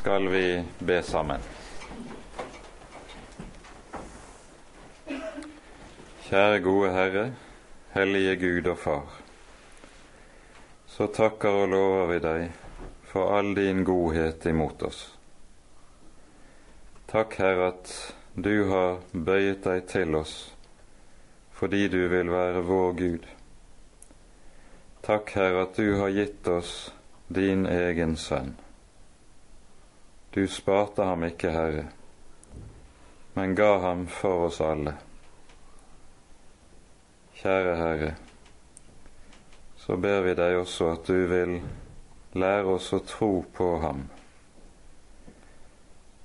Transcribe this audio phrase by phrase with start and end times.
[0.00, 1.40] skal vi be sammen.
[6.24, 7.24] Kjære gode Herre,
[7.92, 9.18] hellige Gud og Far.
[10.86, 12.46] Så takker og lover vi deg
[13.10, 15.02] for all din godhet imot oss.
[17.12, 17.92] Takk, Herre, at
[18.40, 20.38] du har bøyet deg til oss
[21.60, 23.28] fordi du vil være vår Gud.
[25.04, 26.74] Takk, Herre, at du har gitt oss
[27.28, 28.56] din egen sønn.
[30.30, 31.88] Du sparte ham ikke, Herre,
[33.34, 34.92] men ga ham for oss alle.
[37.40, 38.12] Kjære Herre,
[39.74, 41.56] så ber vi deg også at du vil
[42.38, 44.06] lære oss å tro på ham,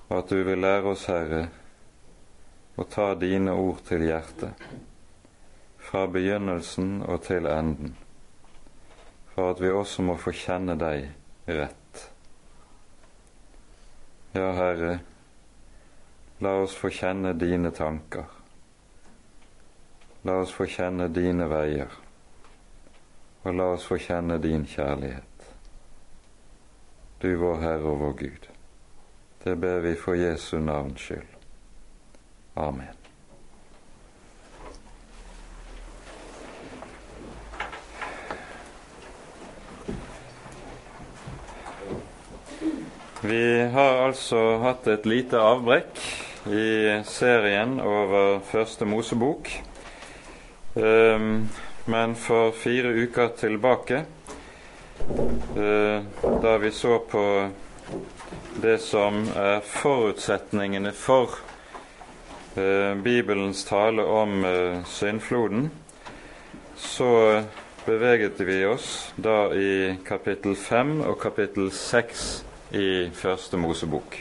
[0.06, 1.48] og at du vil lære oss, Herre,
[2.78, 4.68] å ta dine ord til hjertet,
[5.82, 7.98] fra begynnelsen og til enden,
[9.34, 11.10] for at vi også må få kjenne deg
[11.50, 12.12] rett.
[14.36, 15.00] Ja, Herre,
[16.40, 18.26] la oss få kjenne dine tanker.
[20.28, 21.96] La oss få kjenne dine veier,
[23.46, 25.48] og la oss få kjenne din kjærlighet.
[27.24, 28.52] Du vår Herre og vår Gud.
[29.46, 31.32] Det ber vi for Jesu navns skyld.
[32.60, 33.05] Amen.
[43.26, 45.98] Vi har altså hatt et lite avbrekk
[46.46, 49.50] i serien over Første Mosebok.
[50.78, 51.48] Ehm,
[51.90, 54.04] men for fire uker tilbake,
[55.58, 56.06] eh,
[56.44, 57.26] da vi så på
[58.62, 61.40] det som er forutsetningene for
[62.58, 65.72] eh, Bibelens tale om eh, syndfloden,
[66.78, 67.42] så
[67.86, 74.18] beveget vi oss da i kapittel fem og kapittel seks i Første Mosebok.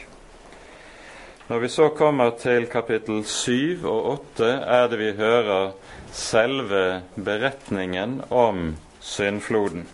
[1.47, 5.75] Når vi så kommer til kapittel 7 og 8, er det vi hører
[6.15, 9.85] selve beretningen om syndfloden.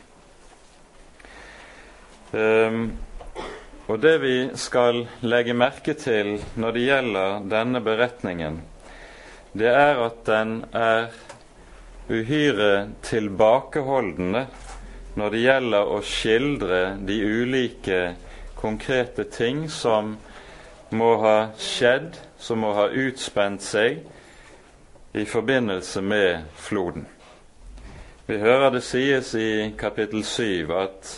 [2.32, 2.94] Um,
[3.92, 8.62] og det vi skal legge merke til når det gjelder denne beretningen,
[9.52, 11.12] det er at den er
[12.08, 14.46] uhyre tilbakeholdende
[15.20, 18.00] når det gjelder å skildre de ulike
[18.62, 20.16] konkrete ting som
[20.90, 24.02] må ha skjedd, som må ha utspent seg
[25.14, 27.08] i forbindelse med floden.
[28.28, 31.18] Vi hører det sies i kapittel 7 at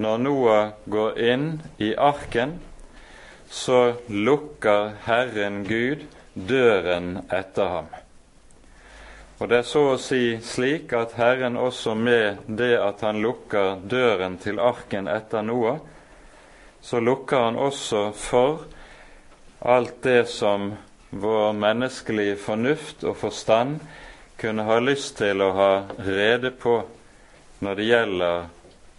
[0.00, 1.46] når Noah går inn
[1.78, 2.58] i arken,
[3.50, 7.88] så lukker Herren Gud døren etter ham.
[9.40, 13.80] Og det er så å si slik at Herren også med det at han lukker
[13.88, 15.80] døren til arken etter Noah,
[16.82, 18.64] så lukker han også for
[19.60, 20.72] alt det som
[21.10, 23.80] vår menneskelige fornuft og forstand
[24.40, 26.78] kunne ha lyst til å ha rede på
[27.60, 28.48] når det gjelder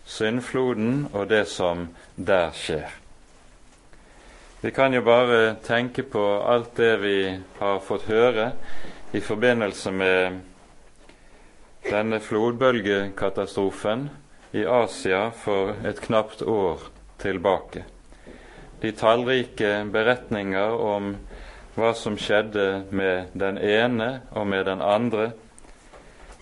[0.05, 2.91] syndfloden og det som der skjer.
[4.61, 7.17] Vi kan jo bare tenke på alt det vi
[7.57, 8.51] har fått høre
[9.13, 10.41] i forbindelse med
[11.89, 14.09] denne flodbølgekatastrofen
[14.53, 16.91] i Asia for et knapt år
[17.21, 17.85] tilbake.
[18.81, 21.13] De tallrike beretninger om
[21.75, 25.31] hva som skjedde med den ene og med den andre,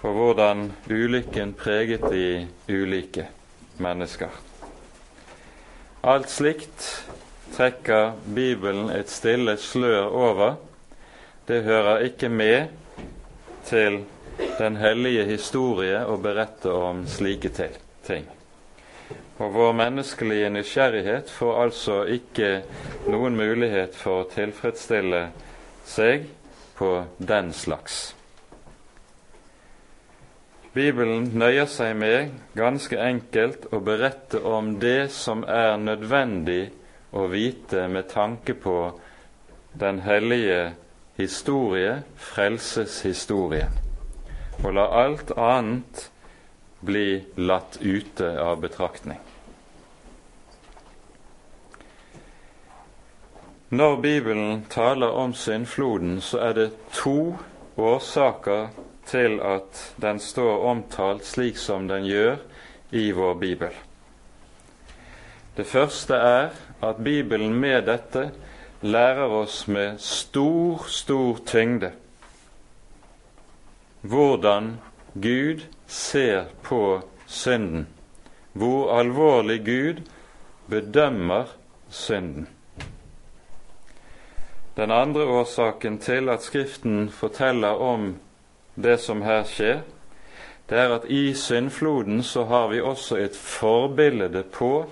[0.02, 3.28] og hvordan ulykken preget de ulike
[3.78, 4.32] mennesker.
[6.04, 6.86] Alt slikt
[7.54, 10.56] trekker Bibelen et stille slør over.
[11.48, 12.72] Det hører ikke med
[13.68, 14.04] til
[14.60, 17.52] den hellige historie å berette om slike
[18.08, 18.39] ting.
[19.40, 22.50] Og vår menneskelige nysgjerrighet får altså ikke
[23.08, 25.30] noen mulighet for å tilfredsstille
[25.88, 26.26] seg
[26.76, 26.90] på
[27.24, 28.02] den slags.
[30.76, 36.70] Bibelen nøyer seg med ganske enkelt å berette om det som er nødvendig
[37.16, 38.76] å vite med tanke på
[39.80, 40.76] den hellige
[41.18, 43.74] historie, frelseshistorien,
[44.62, 46.06] og la alt annet
[46.86, 49.20] bli latt ute av betraktning.
[53.70, 57.38] Når Bibelen taler om syndfloden, så er det to
[57.78, 58.68] årsaker
[59.06, 62.42] til at den står omtalt slik som den gjør
[62.92, 63.74] i vår bibel.
[65.58, 66.50] Det første er
[66.82, 68.32] at Bibelen med dette
[68.82, 71.92] lærer oss med stor, stor tyngde
[74.02, 74.78] hvordan
[75.14, 77.88] Gud ser på synden,
[78.54, 80.02] hvor alvorlig Gud
[80.70, 81.46] bedømmer
[81.90, 82.48] synden.
[84.80, 88.14] Den andre årsaken til at Skriften forteller om
[88.80, 89.82] det som her skjer,
[90.70, 94.86] det er at i syndfloden så har vi også et forbilde på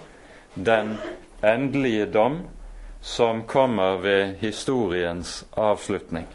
[0.55, 0.97] den
[1.39, 2.41] endelige dom
[3.01, 6.27] som kommer ved historiens avslutning.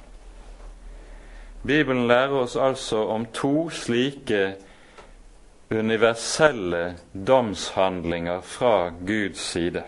[1.66, 4.54] Bibelen lærer oss altså om to slike
[5.70, 6.96] universelle
[7.26, 9.82] domshandlinger fra Guds side.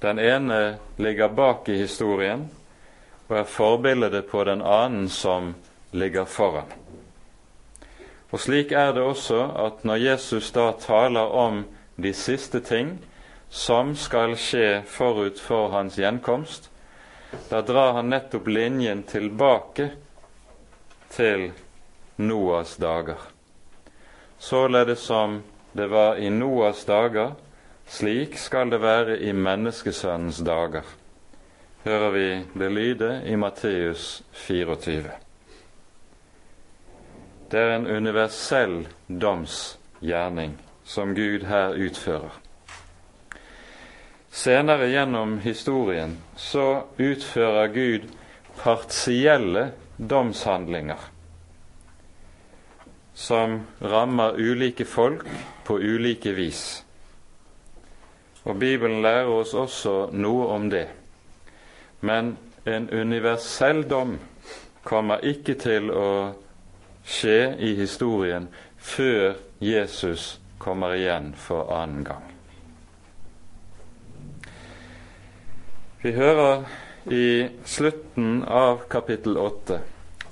[0.00, 2.48] Den ene ligger bak i historien
[3.28, 5.54] og er forbildet på den annen som
[5.90, 6.70] ligger foran.
[8.30, 11.64] Og Slik er det også at når Jesus da taler om
[11.96, 12.98] de siste ting
[13.48, 16.68] som skal skje forut for hans gjenkomst,
[17.48, 19.90] da drar han nettopp linjen tilbake
[21.12, 21.50] til
[22.16, 23.18] Noas dager.
[24.38, 25.42] Således som
[25.72, 27.32] det var i Noas dager,
[27.88, 30.84] slik skal det være i menneskesønnens dager,
[31.84, 32.28] hører vi
[32.60, 35.10] det lyde i Matteus 24.
[37.48, 42.34] Det er en universell domsgjerning som Gud her utfører.
[44.30, 48.10] Senere gjennom historien så utfører Gud
[48.60, 51.08] partielle domshandlinger
[53.18, 55.26] som rammer ulike folk
[55.66, 56.84] på ulike vis.
[58.48, 60.86] Og Bibelen lærer oss også noe om det.
[62.00, 64.16] Men en universell dom
[64.84, 66.08] kommer ikke til å
[67.04, 68.48] skje i historien
[68.78, 72.26] før Jesus kommer igjen for annen gang.
[76.02, 76.64] Vi hører
[77.10, 79.80] i slutten av kapittel 8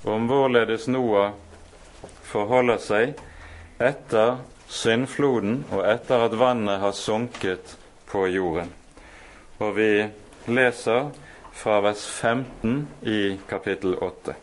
[0.07, 1.33] om hvorledes Noah
[2.23, 3.17] forholder seg
[3.83, 4.37] etter
[4.71, 7.75] syndfloden og etter at vannet har sunket
[8.11, 8.73] på jorden.
[9.59, 9.91] Og vi
[10.47, 11.09] leser
[11.53, 14.35] fra vers 15 i kapittel 8.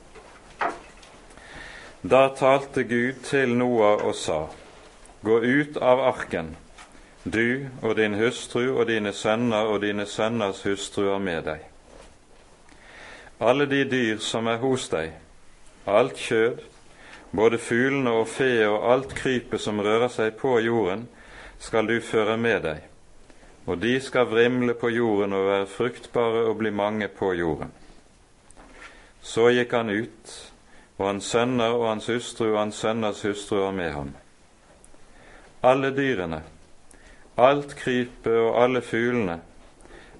[2.02, 4.46] Da talte Gud til Noah og sa:"
[5.24, 6.56] Gå ut av arken,
[7.24, 11.62] du og din hustru og dine sønner og dine sønners hustruer med deg.
[13.40, 15.14] Alle de dyr som er hos deg,
[15.86, 16.60] alt kjød,
[17.32, 21.08] både fuglene og fe og alt krypet som rører seg på jorden,
[21.58, 22.84] skal du føre med deg,
[23.66, 27.72] og de skal vrimle på jorden og være fruktbare og bli mange på jorden.
[29.24, 30.34] Så gikk han ut
[30.98, 34.12] og hans sønner og hans hustru og hans sønners hustruer med ham.
[35.64, 36.42] Alle dyrene,
[37.40, 39.40] alt krypet og alle fuglene,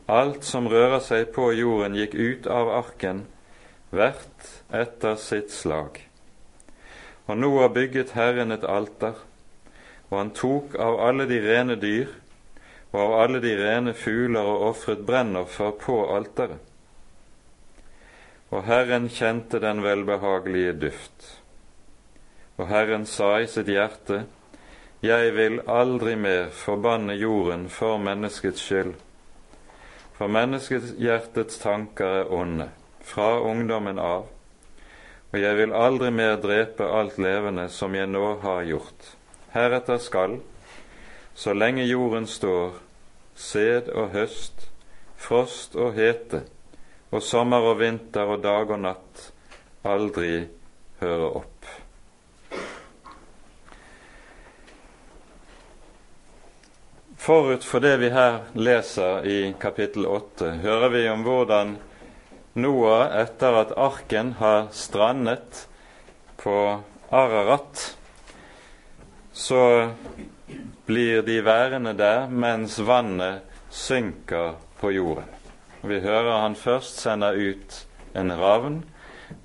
[0.09, 3.27] alt som rører seg på jorden, gikk ut av arken,
[3.93, 6.01] hvert etter sitt slag.
[7.29, 9.21] Og Noah bygget Herren et alter,
[10.11, 12.09] og han tok av alle de rene dyr
[12.95, 16.63] og av alle de rene fugler og ofret brennoffer på alteret
[18.55, 21.25] og Herren kjente den velbehagelige duft.
[22.57, 24.25] Og Herren sa i sitt hjerte,
[25.03, 28.95] Jeg vil aldri mer forbanne jorden for menneskets skyld,
[30.17, 32.71] for menneskets hjertets tanker er onde,
[33.03, 34.31] fra ungdommen av,
[35.33, 39.11] og jeg vil aldri mer drepe alt levende som jeg nå har gjort.
[39.53, 40.39] Heretter skal,
[41.35, 42.77] så lenge jorden står,
[43.35, 44.69] sæd og høst,
[45.17, 46.45] frost og hete,
[47.11, 49.31] og sommer og vinter og dag og natt
[49.85, 50.47] aldri
[51.01, 51.51] hører opp.
[57.25, 61.77] Forut for det vi her leser i kapittel 8, hører vi om hvordan
[62.61, 65.65] Noah, etter at arken har strandet
[66.39, 66.57] på
[67.11, 67.97] Ararat,
[69.33, 69.63] så
[70.87, 75.31] blir de værende der mens vannet synker på jorden.
[75.83, 77.87] Vi hører han først sender ut
[78.17, 78.85] en ravn,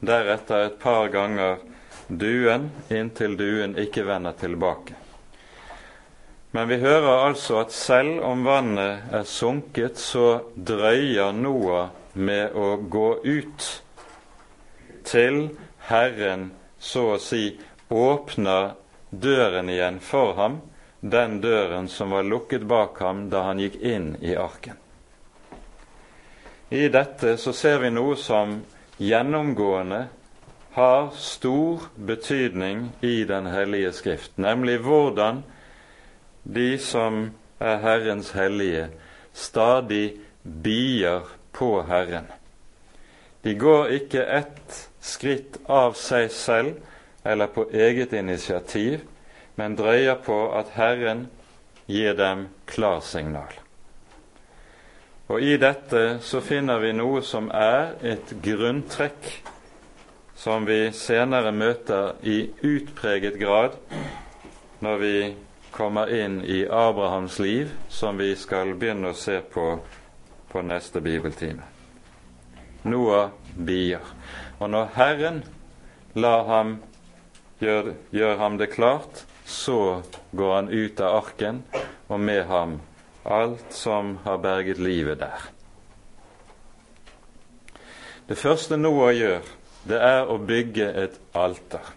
[0.02, 1.60] deretter et par ganger
[2.08, 4.96] duen, inntil duen ikke vender tilbake.
[6.52, 12.78] Men vi hører altså at selv om vannet er sunket, så drøyer Noah med å
[12.90, 13.68] gå ut
[15.06, 15.44] til
[15.90, 17.44] Herren så å si
[17.90, 18.74] åpner
[19.10, 20.60] døren igjen for ham,
[21.00, 24.76] den døren som var lukket bak ham da han gikk inn i arken.
[26.70, 28.60] I dette så ser vi noe som
[29.02, 30.04] gjennomgående
[30.76, 35.44] har stor betydning i Den hellige skrift, nemlig hvordan
[36.44, 38.90] de som er Herrens hellige,
[39.34, 42.28] stadig bier på Herren.
[43.42, 46.78] De går ikke ett skritt av seg selv
[47.24, 49.02] eller på eget initiativ,
[49.60, 51.28] men drøyer på at Herren
[51.90, 53.52] gir dem klarsignal.
[55.30, 59.30] Og i dette så finner vi noe som er et grunntrekk
[60.40, 63.76] som vi senere møter i utpreget grad
[64.80, 65.16] når vi
[65.76, 69.74] kommer inn i Abrahams liv, som vi skal begynne å se på
[70.50, 71.62] på neste bibeltime.
[72.84, 74.02] Noah bier.
[74.60, 75.44] Og når Herren
[76.16, 76.78] lar ham
[77.62, 80.02] gjør, gjør ham det klart, så
[80.32, 81.64] går han ut av arken,
[82.08, 82.78] og med ham
[83.24, 85.50] alt som har berget livet der.
[88.30, 89.46] Det første Noah gjør,
[89.90, 91.96] det er å bygge et alter.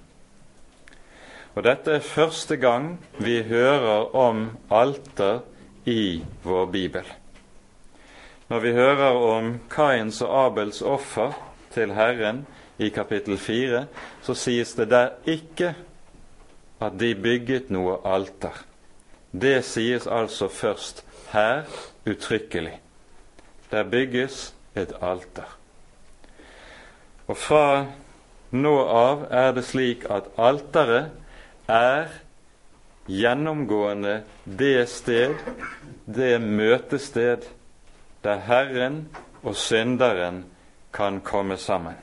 [1.52, 5.42] Og dette er første gang vi hører om alter
[5.84, 7.04] i vår bibel.
[8.48, 11.36] Når vi hører om Kains og Abels offer
[11.74, 12.46] til Herren
[12.80, 13.84] i kapittel 4,
[14.24, 15.74] så sies det der ikke
[16.82, 18.56] at de bygget noe alter.
[19.32, 21.64] Det sies altså først her
[22.06, 22.74] uttrykkelig.
[23.70, 25.48] Der bygges et alter.
[27.26, 27.86] Og fra
[28.52, 31.12] nå av er det slik at alteret
[31.70, 32.10] er
[33.08, 35.38] gjennomgående det sted,
[36.06, 37.46] det møtested,
[38.22, 39.06] der Herren
[39.42, 40.44] og synderen
[40.92, 41.96] kan komme sammen.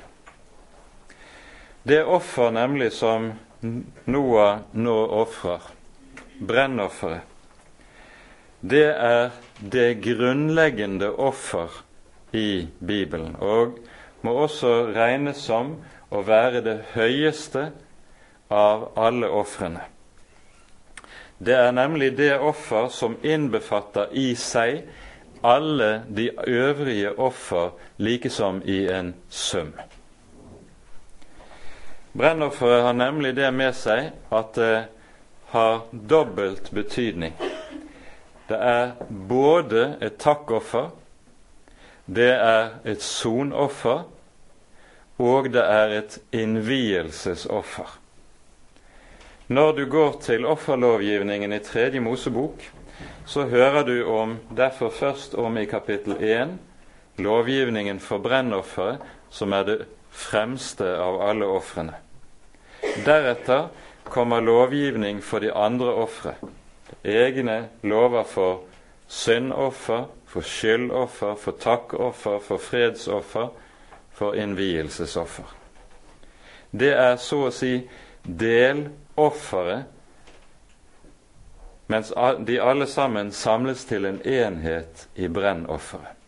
[1.87, 3.31] Det offer nemlig som
[3.61, 5.61] Noah nå ofrer,
[6.39, 7.25] brennofferet,
[8.61, 11.81] det er det grunnleggende offer
[12.31, 13.79] i Bibelen, og
[14.21, 15.77] må også regnes som
[16.11, 17.69] å være det høyeste
[18.51, 19.85] av alle ofrene.
[21.39, 24.81] Det er nemlig det offer som innbefatter i seg
[25.43, 29.71] alle de øvrige offer, like som i en sum.
[32.11, 34.87] Brennofferet har nemlig det med seg at det
[35.53, 37.33] har dobbelt betydning.
[38.49, 40.89] Det er både et takkoffer,
[42.09, 44.07] det er et sonoffer,
[45.19, 47.97] og det er et innvielsesoffer.
[49.49, 52.65] Når du går til offerlovgivningen i Tredje Mosebok,
[53.25, 56.57] så hører du om, derfor først om i kapittel 1
[57.17, 59.79] lovgivningen for brennofferet, som er det
[60.11, 61.99] fremste av alle ofrene.
[63.05, 63.67] Deretter
[64.03, 66.35] kommer lovgivning for de andre ofre
[67.03, 68.63] egne lover for
[69.07, 73.47] syndoffer, for skyldoffer, for takkoffer, for fredsoffer,
[74.11, 75.45] for innvielsesoffer.
[76.71, 77.79] Det er så å si
[78.23, 79.87] delofferet,
[81.89, 82.13] mens
[82.45, 86.18] de alle sammen samles til en enhet i brennofferet.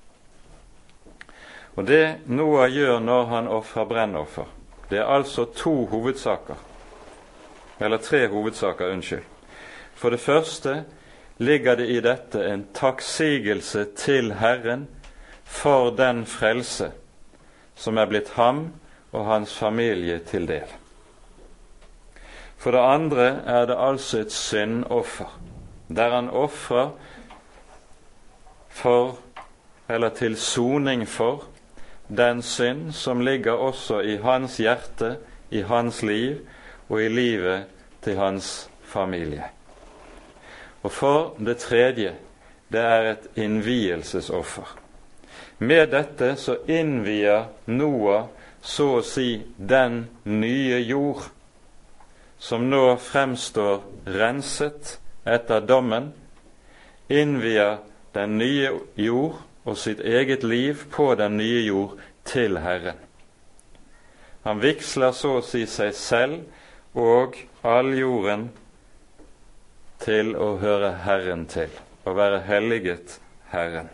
[1.75, 4.45] Og Det Noah gjør når han ofrer brennoffer,
[4.89, 6.55] det er altså to hovedsaker.
[7.79, 9.23] Eller tre hovedsaker, unnskyld.
[9.95, 10.83] For det første
[11.37, 14.87] ligger det i dette en takksigelse til Herren
[15.43, 16.91] for den frelse
[17.75, 18.67] som er blitt ham
[19.11, 20.67] og hans familie til del.
[22.61, 25.31] For det andre er det altså et syndoffer,
[25.89, 26.91] der han ofrer
[28.69, 29.17] for,
[29.89, 31.47] eller til soning for,
[32.17, 35.15] den synd som ligger også i hans hjerte,
[35.49, 36.39] i hans liv
[36.89, 37.63] og i livet
[38.03, 39.43] til hans familie.
[40.83, 42.15] Og for det tredje
[42.71, 44.77] det er et innvielsesoffer.
[45.59, 48.25] Med dette så innvier Noah
[48.61, 51.23] så å si den nye jord,
[52.39, 56.11] som nå fremstår renset etter dommen,
[57.09, 57.77] innvier
[58.15, 62.97] den nye jord og sitt eget liv på den nye jord til Herren.
[64.43, 68.49] Han vigsler så å si seg selv og all jorden
[70.01, 71.69] til å høre Herren til,
[72.05, 73.19] å være helliget
[73.51, 73.91] Herren.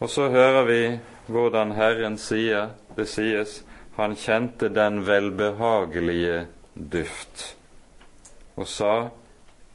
[0.00, 0.82] Og så hører vi
[1.28, 3.60] hvordan Herren sier, det sies,
[4.00, 7.50] han kjente den velbehagelige duft,
[8.56, 8.94] og sa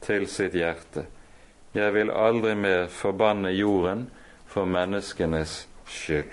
[0.02, 1.06] til sitt hjerte,
[1.76, 4.06] jeg vil aldri mer forbanne jorden
[4.46, 6.32] for menneskenes skyld.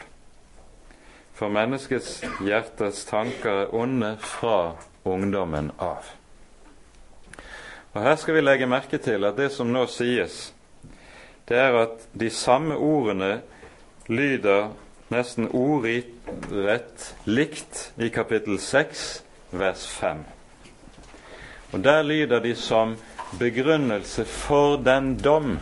[1.34, 6.06] For menneskets hjertes tanker er onde fra ungdommen av.
[7.94, 10.54] Og Her skal vi legge merke til at det som nå sies,
[11.50, 13.42] det er at de samme ordene
[14.08, 14.72] lyder
[15.14, 20.24] nesten ordrett likt i kapittel 6, vers 5.
[21.74, 22.96] Og Der lyder de som
[23.40, 25.58] begrunnelse for den dom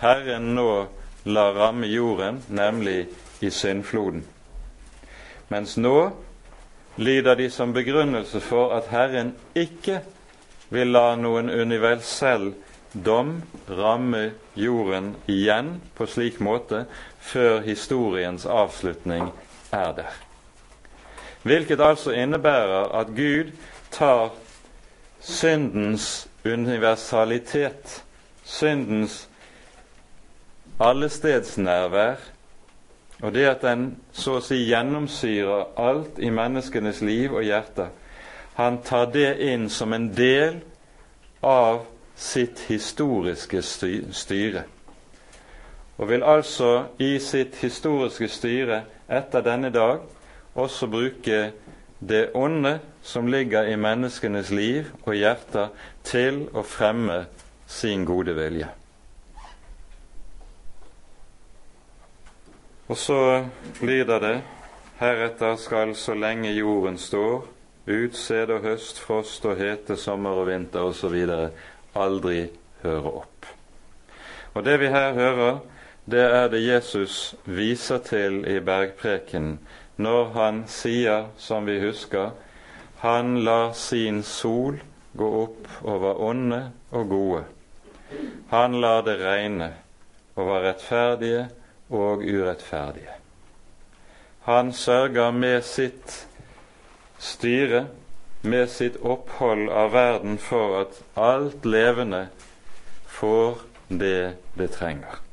[0.00, 0.86] Herren nå
[1.24, 3.06] lar ramme jorden, nemlig
[3.40, 4.24] i syndfloden.
[5.48, 6.10] Mens nå
[6.96, 10.00] lider de som begrunnelse for at Herren ikke
[10.70, 12.52] vil la noen universell
[12.92, 16.84] dom ramme jorden igjen på slik måte
[17.20, 19.28] før historiens avslutning
[19.72, 20.14] er der.
[21.46, 23.52] Hvilket altså innebærer at Gud
[23.94, 24.32] tar
[25.20, 28.04] syndens universalitet,
[28.44, 29.28] syndens
[30.80, 32.16] allestedsnærvær,
[33.22, 37.88] og det at den så å si gjennomsyrer alt i menneskenes liv og hjerte,
[38.56, 40.60] han tar det inn som en del
[41.44, 41.84] av
[42.16, 44.64] sitt historiske styre.
[45.96, 50.00] Og vil altså i sitt historiske styre etter denne dag
[50.56, 51.40] også bruke
[51.98, 55.70] det onde som ligger i menneskenes liv og hjerter,
[56.04, 57.24] til å fremme
[57.66, 58.68] sin gode vilje.
[62.86, 63.18] Og så
[63.82, 64.36] lyder det
[65.00, 67.46] heretter skal så lenge jorden står,
[67.86, 71.16] utsed og høst, frost og hete, sommer og vinter osv.
[71.96, 72.48] aldri
[72.82, 73.48] høre opp.
[74.54, 75.58] Og det vi her hører,
[76.06, 79.58] det er det Jesus viser til i bergprekenen
[79.96, 82.30] når han sier, som vi husker,
[83.00, 84.80] han lar sin sol
[85.16, 87.44] gå opp over onde og gode.
[88.52, 89.70] Han lar det regne
[90.36, 91.48] over rettferdige
[91.90, 93.16] og urettferdige.
[94.46, 96.26] Han sørger med sitt
[97.18, 97.86] styre,
[98.42, 102.28] med sitt opphold av verden, for at alt levende
[103.10, 105.25] får det det trenger.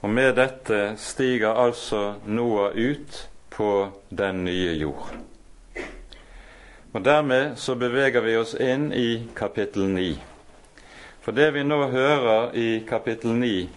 [0.00, 3.72] Og med dette stiger altså Noah ut på
[4.08, 5.12] den nye jord.
[6.92, 10.14] Og Dermed så beveger vi oss inn i kapittel 9.
[11.20, 13.68] For det vi nå hører i kapittel 9,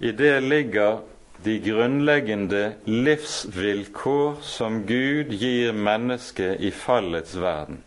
[0.00, 1.00] i det ligger
[1.44, 7.80] de grunnleggende livsvilkår som Gud gir mennesket i fallets verden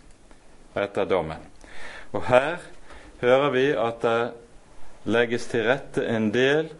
[0.74, 1.42] etter dommen.
[2.12, 2.58] Og her
[3.22, 4.32] hører vi at det
[5.14, 6.74] legges til rette en del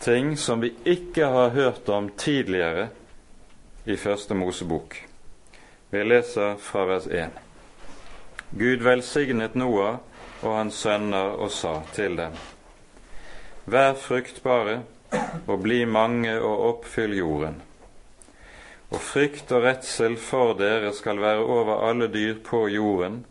[0.00, 2.88] ting som vi ikke har hørt om tidligere
[3.84, 4.94] i Første Mosebok.
[5.90, 7.30] Vi leser fra vers 1.
[8.50, 9.98] Gud velsignet Noah
[10.42, 12.36] og hans sønner og sa til dem:"
[13.66, 14.82] Vær fruktbare
[15.46, 17.62] og bli mange og oppfyll jorden.
[18.90, 23.26] Og frykt og redsel for dere skal være over alle dyr på jorden,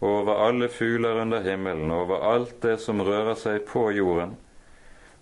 [0.00, 4.36] over alle fugler under himmelen, over alt det som rører seg på jorden,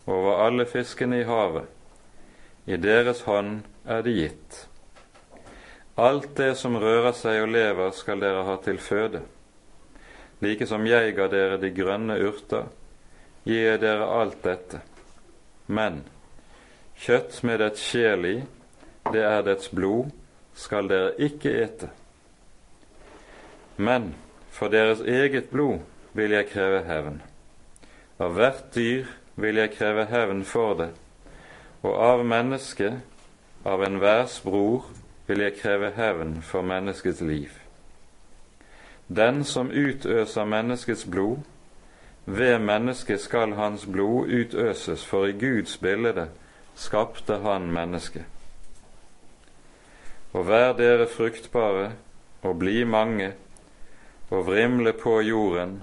[0.08, 1.68] over alle fiskene i havet.
[2.68, 4.58] I deres hånd er det gitt.
[5.98, 9.22] Alt det som rører seg og lever, skal dere ha til føde.
[10.40, 12.68] Like som jeg ga dere de grønne urter,
[13.44, 14.80] gir jeg dere alt dette.
[15.66, 16.04] Men
[17.02, 18.36] kjøtt med dets sjel i,
[19.12, 20.12] det er dets blod,
[20.54, 21.90] skal dere ikke ete.
[23.76, 24.12] Men
[24.54, 25.82] for deres eget blod
[26.14, 27.20] vil jeg kreve hevn.
[28.18, 30.88] Av hvert dyr vil jeg kreve hevn for det,
[31.86, 32.98] og av mennesket,
[33.64, 34.88] av enhvers bror,
[35.28, 37.52] vil jeg kreve hevn for menneskets liv.
[39.08, 41.44] Den som utøser menneskets blod,
[42.26, 46.26] ved mennesket skal hans blod utøses, for i Guds bilde
[46.74, 48.26] skapte han mennesket.
[50.32, 51.92] Og vær dere fruktbare
[52.42, 53.32] og bli mange,
[54.30, 55.78] og vrimle på jorden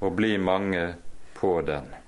[0.00, 0.94] og bli mange
[1.34, 2.01] på den.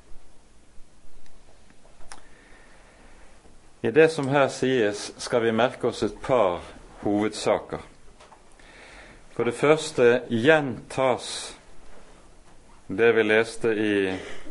[3.85, 6.63] I det som her sies, skal vi merke oss et par
[7.03, 7.83] hovedsaker.
[9.37, 11.27] For det første gjentas
[12.89, 13.99] det vi leste i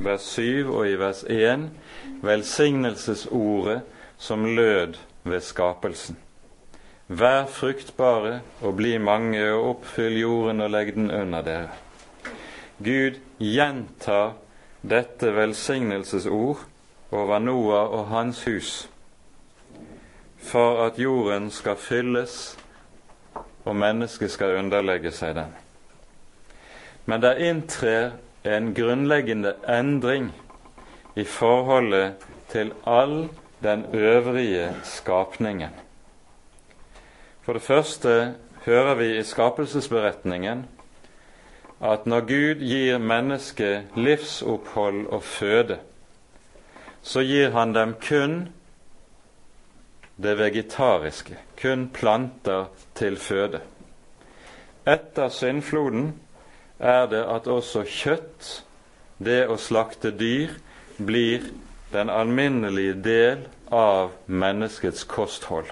[0.05, 1.65] vers 7 og i vers 1,
[2.21, 3.81] velsignelsesordet
[4.21, 6.21] som lød ved skapelsen.
[7.09, 11.73] Vær fruktbare og bli mange og oppfyll jorden og legg den under dere.
[12.77, 14.37] Gud gjentar
[14.85, 16.67] dette velsignelsesord
[17.09, 18.92] over Noah og hans hus
[20.43, 22.57] for at jorden skal fylles
[23.63, 25.53] og mennesket skal underlegge seg den.
[27.05, 28.11] Men det inntrer
[28.43, 30.31] en grunnleggende endring
[31.15, 33.29] i forholdet til all
[33.63, 35.71] den øvrige skapningen.
[37.43, 40.65] For det første hører vi i skapelsesberetningen
[41.83, 45.79] at når Gud gir mennesket livsopphold og føde,
[47.03, 48.37] så gir han dem kun
[50.15, 53.61] det vegetariske, kun planter til føde.
[54.85, 56.13] Etter syndfloden
[56.79, 58.63] er det at også kjøtt,
[59.23, 60.51] det å slakte dyr,
[60.97, 61.45] blir
[61.93, 65.69] den alminnelige del av menneskets kosthold.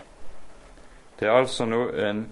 [1.19, 2.23] Det er altså nå en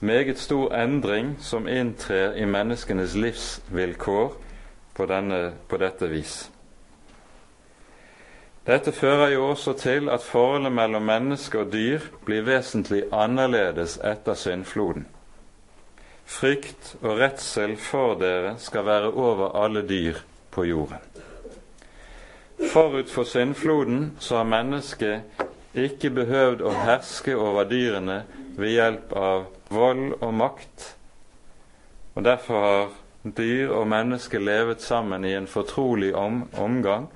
[0.00, 4.36] meget stor endring som inntrer i menneskenes livsvilkår
[4.94, 6.50] på, denne, på dette vis.
[8.68, 14.36] Dette fører jo også til at forholdet mellom menneske og dyr blir vesentlig annerledes etter
[14.36, 15.06] syndfloden.
[16.28, 20.20] Frykt og redsel for dere skal være over alle dyr
[20.52, 21.00] på jorden.
[22.72, 25.40] Forut for syndfloden så har mennesket
[25.72, 28.20] ikke behøvd å herske over dyrene
[28.58, 30.90] ved hjelp av vold og makt,
[32.18, 32.90] og derfor har
[33.24, 37.08] dyr og menneske levet sammen i en fortrolig om omgang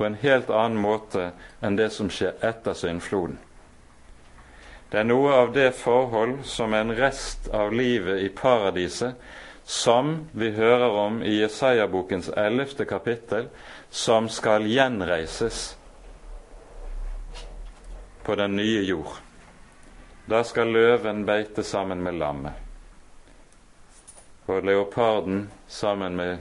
[0.00, 1.26] på en helt annen måte
[1.60, 3.34] enn det som skjer etter syndfloden.
[4.88, 9.12] Det er noe av det forhold som en rest av livet i paradiset,
[9.68, 13.50] som vi hører om i Jesaja-bokens ellevte kapittel,
[13.90, 15.58] som skal gjenreises
[18.24, 19.20] på den nye jord.
[20.24, 22.56] Da skal løven beite sammen med lammet,
[24.48, 26.38] og leoparden sammen med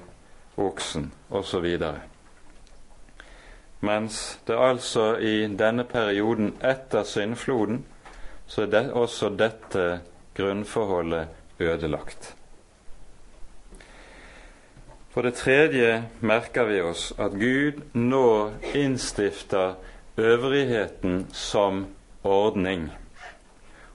[0.55, 1.67] oksen, osv.
[3.81, 7.85] Mens det altså i denne perioden etter syndfloden
[8.47, 9.85] så er det også dette
[10.35, 11.27] grunnforholdet
[11.59, 12.35] ødelagt.
[15.09, 19.73] For det tredje merker vi oss at Gud nå innstifter
[20.17, 21.85] øvrigheten som
[22.23, 22.89] ordning.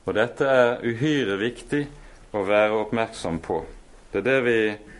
[0.04, 1.84] Og dette er uhyre viktig
[2.34, 3.62] å være oppmerksom på.
[4.12, 4.58] Det er det vi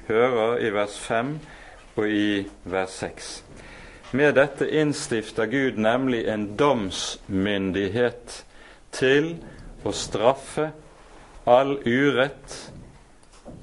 [0.09, 1.35] hører i vers 5
[1.97, 3.35] og i vers 6.
[4.15, 8.45] Med dette innstifter Gud nemlig en domsmyndighet
[8.95, 9.25] til
[9.83, 10.69] å straffe
[11.51, 12.55] all urett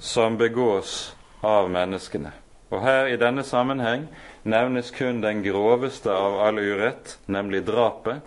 [0.03, 2.33] som begås av menneskene.
[2.67, 4.09] Og her i denne sammenheng
[4.43, 8.19] nevnes kun den groveste av all urett, nemlig drapet.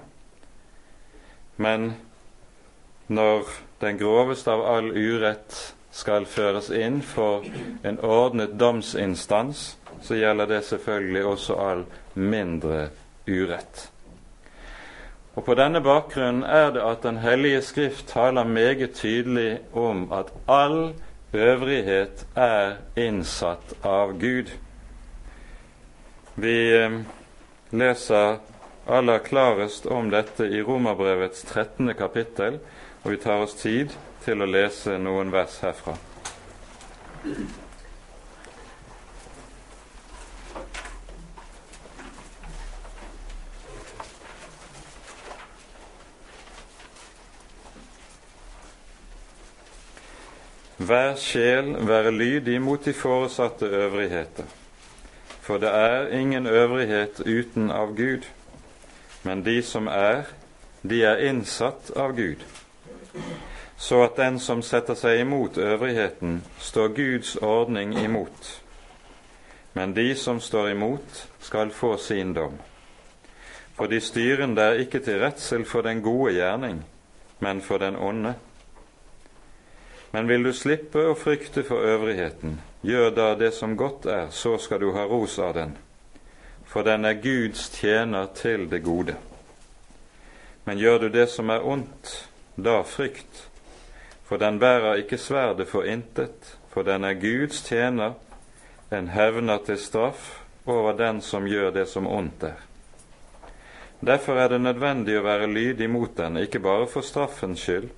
[1.61, 1.91] Men
[3.13, 3.53] når
[3.85, 5.61] den groveste av all urett
[5.93, 7.45] skal føres inn for
[7.85, 12.89] en ordnet domsinstans, så gjelder det selvfølgelig også all mindre
[13.29, 13.91] urett.
[15.35, 20.33] Og På denne bakgrunn er det at Den hellige Skrift taler meget tydelig om at
[20.49, 20.95] all
[21.33, 24.53] øvrighet er innsatt av Gud.
[26.37, 27.01] Vi eh,
[27.71, 28.39] leser
[28.87, 31.95] aller klarest om dette i Romerbrevets 13.
[31.95, 32.59] kapittel,
[33.03, 35.97] og vi tar oss tid til å lese noen vers herfra.
[50.85, 54.45] Hver sjel være lydig mot de foresatte øvrigheter.
[55.41, 58.27] For det er ingen øvrighet uten av Gud,
[59.23, 60.23] men de som er,
[60.83, 62.45] de er innsatt av Gud.
[63.77, 68.63] Så at den som setter seg imot øvrigheten, står Guds ordning imot.
[69.75, 72.59] Men de som står imot, skal få sin dom.
[73.77, 76.85] For de styrende er ikke til redsel for den gode gjerning,
[77.39, 78.35] men for den onde.
[80.15, 84.53] Men vil du slippe å frykte for øvrigheten, gjør da det som godt er, så
[84.63, 85.73] skal du ha ros av den,
[86.71, 89.17] for den er Guds tjener til det gode.
[90.69, 92.13] Men gjør du det som er ondt,
[92.55, 93.49] da frykt,
[94.23, 98.15] for den bærer ikke sverdet for intet, for den er Guds tjener,
[98.95, 100.31] en hevner til straff
[100.63, 102.63] over den som gjør det som ondt er.
[103.99, 107.91] Derfor er det nødvendig å være lydig mot den, ikke bare for straffens skyld,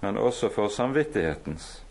[0.00, 1.82] men også for samvittighetens.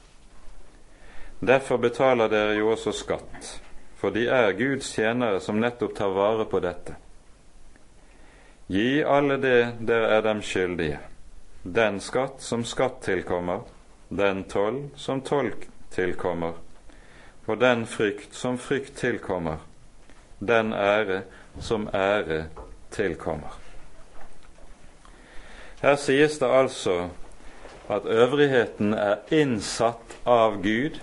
[1.40, 3.60] Derfor betaler dere jo også skatt,
[3.96, 6.96] for de er Guds tjenere som nettopp tar vare på dette.
[8.70, 11.00] Gi alle det dere er dem skyldige,
[11.64, 13.64] den skatt som skatt tilkommer,
[14.10, 15.54] den toll som toll
[15.94, 16.54] tilkommer,
[17.46, 19.64] og den frykt som frykt tilkommer,
[20.40, 21.24] den ære
[21.60, 22.46] som ære
[22.92, 23.56] tilkommer.
[25.82, 27.10] Her sies det altså
[27.90, 31.00] at øvrigheten er innsatt av Gud.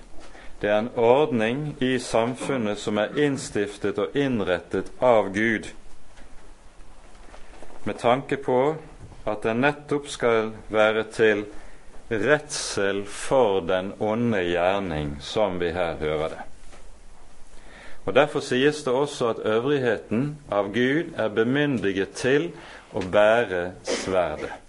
[0.60, 5.68] Det er en ordning i samfunnet som er innstiftet og innrettet av Gud,
[7.84, 8.60] med tanke på
[9.26, 11.44] at den nettopp skal være til
[12.10, 16.42] redsel for den onde gjerning, som vi her hører det.
[18.06, 22.52] Og Derfor sies det også at øvrigheten av Gud er bemyndiget til
[22.94, 24.65] å bære sverdet.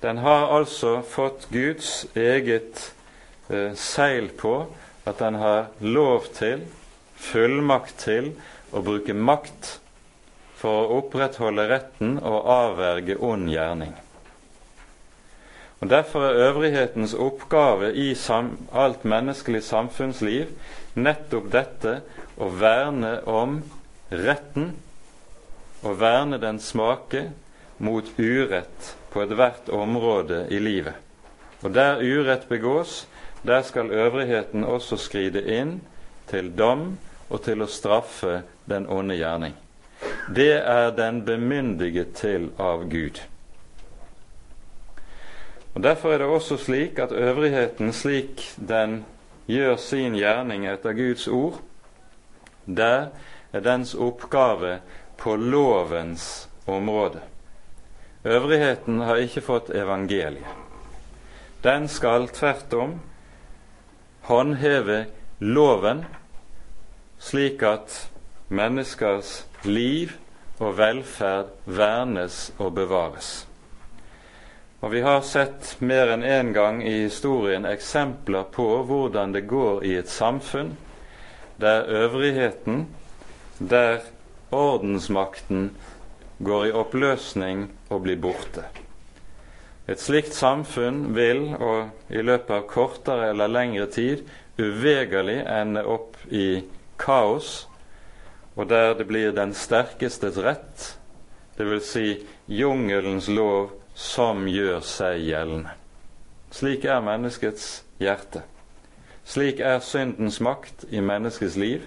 [0.00, 2.86] Den har altså fått Guds eget
[3.52, 4.54] eh, seil på
[5.04, 6.62] at den har lov til,
[7.20, 8.30] fullmakt til,
[8.72, 9.74] å bruke makt
[10.56, 13.92] for å opprettholde retten og avverge ond gjerning.
[15.80, 18.12] Og Derfor er øvrighetens oppgave i
[18.72, 20.52] alt menneskelig samfunnsliv
[20.94, 21.94] nettopp dette
[22.40, 23.58] å verne om
[24.12, 24.72] retten,
[25.84, 27.26] å verne den smake
[27.80, 30.94] mot urett på ethvert område i livet.
[31.62, 33.08] Og der urett begås,
[33.42, 35.80] der skal øvrigheten også skride inn
[36.30, 36.98] til dom
[37.30, 39.54] og til å straffe den onde gjerning.
[40.34, 43.20] Det er den bemyndiget til av Gud.
[45.74, 49.04] Og Derfor er det også slik at øvrigheten, slik den
[49.46, 51.60] gjør sin gjerning etter Guds ord,
[52.66, 53.10] der
[53.52, 54.78] er dens oppgave
[55.16, 57.20] på lovens område.
[58.24, 60.58] Øvrigheten har ikke fått evangeliet.
[61.64, 62.94] Den skal tvert om
[64.28, 65.06] håndheve
[65.40, 66.04] loven,
[67.18, 68.10] slik at
[68.48, 70.12] menneskers liv
[70.60, 73.46] og velferd vernes og bevares.
[74.80, 79.46] Og Vi har sett mer enn én en gang i historien eksempler på hvordan det
[79.48, 80.76] går i et samfunn
[81.60, 82.86] der øvrigheten,
[83.58, 84.00] der
[84.50, 85.70] ordensmakten
[86.40, 88.64] går i oppløsning og blir borte.
[89.90, 94.22] Et slikt samfunn vil, og i løpet av kortere eller lengre tid,
[94.60, 96.62] uvegerlig ende opp i
[97.00, 97.66] kaos,
[98.56, 100.86] og der det blir den sterkestes rett,
[101.58, 101.90] dvs.
[101.90, 102.06] Si
[102.46, 105.74] jungelens lov som gjør seg gjeldende.
[106.50, 108.42] Slik er menneskets hjerte.
[109.24, 111.84] Slik er syndens makt i menneskets liv.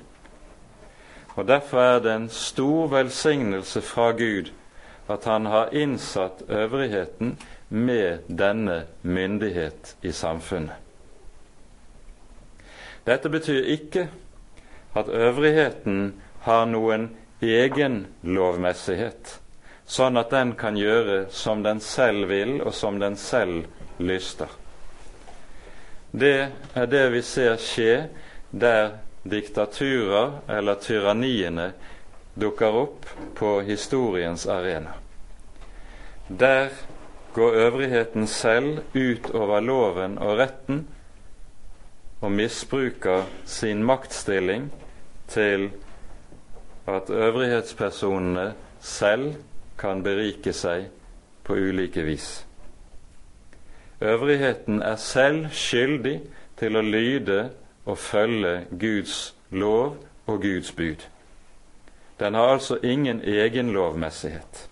[1.35, 4.51] Og Derfor er det en stor velsignelse fra Gud
[5.09, 7.37] at han har innsatt øvrigheten
[7.69, 10.75] med denne myndighet i samfunnet.
[13.05, 14.07] Dette betyr ikke
[14.95, 16.13] at øvrigheten
[16.45, 17.09] har noen
[17.41, 19.39] egen lovmessighet
[19.85, 23.65] sånn at den kan gjøre som den selv vil, og som den selv
[23.99, 24.47] lyster.
[26.11, 27.95] Det er det vi ser skje
[28.51, 31.71] der diktaturer eller tyranniene
[32.33, 33.05] dukker opp
[33.35, 34.93] på historiens arena.
[36.27, 36.69] Der
[37.33, 40.87] går øvrigheten selv ut over loven og retten
[42.21, 44.69] og misbruker sin maktstilling
[45.27, 45.69] til
[46.87, 49.33] at øvrighetspersonene selv
[49.79, 50.87] kan berike seg
[51.43, 52.45] på ulike vis.
[54.01, 56.19] Øvrigheten er selv skyldig
[56.59, 57.49] til å lyde
[57.85, 61.07] og følge Guds lov og Guds bud.
[62.19, 64.69] Den har altså ingen egen lovmessighet.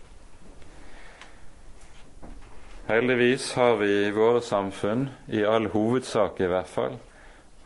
[2.88, 6.97] Heldigvis har vi i våre samfunn, i all hovedsak i hvert fall,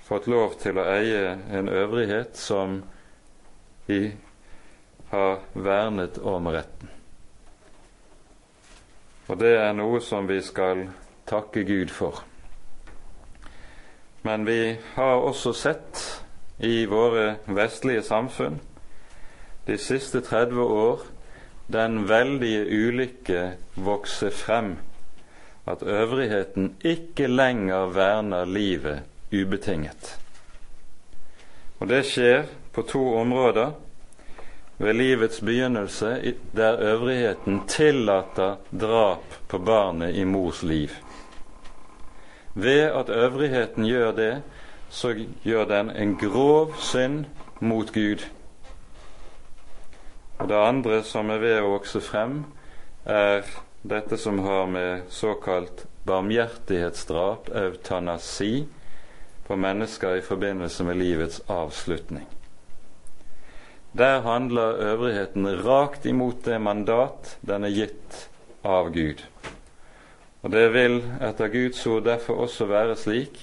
[0.06, 2.84] fått lov til å eie en øvrighet som
[3.88, 4.12] vi
[5.10, 6.92] har vernet om retten.
[9.28, 10.86] Og det er noe som vi skal
[11.26, 12.22] takke Gud for.
[14.26, 16.00] Men vi har også sett
[16.58, 18.58] i våre vestlige samfunn
[19.66, 21.06] de siste 30 år
[21.68, 23.44] den veldige ulykke
[23.76, 24.76] vokse frem
[25.70, 30.20] at øvrigheten ikke lenger verner livet ubetinget.
[31.80, 33.74] Og det skjer på to områder
[34.78, 40.90] ved livets begynnelse, der øvrigheten tillater drap på barnet i mors liv.
[42.56, 44.42] Ved at øvrigheten gjør det,
[44.90, 45.12] så
[45.44, 47.26] gjør den en grov synd
[47.60, 48.24] mot Gud.
[50.40, 52.46] Og Det andre som er ved å vokse frem,
[53.06, 53.44] er
[53.84, 58.66] dette som har med såkalt barmhjertighetsdrap, eutanasi,
[59.48, 62.26] på mennesker i forbindelse med livets avslutning.
[63.98, 68.30] Der handler øvrigheten rakt imot det mandat den er gitt
[68.64, 69.22] av Gud.
[70.46, 73.40] Og Det vil etter Guds ord derfor også være slik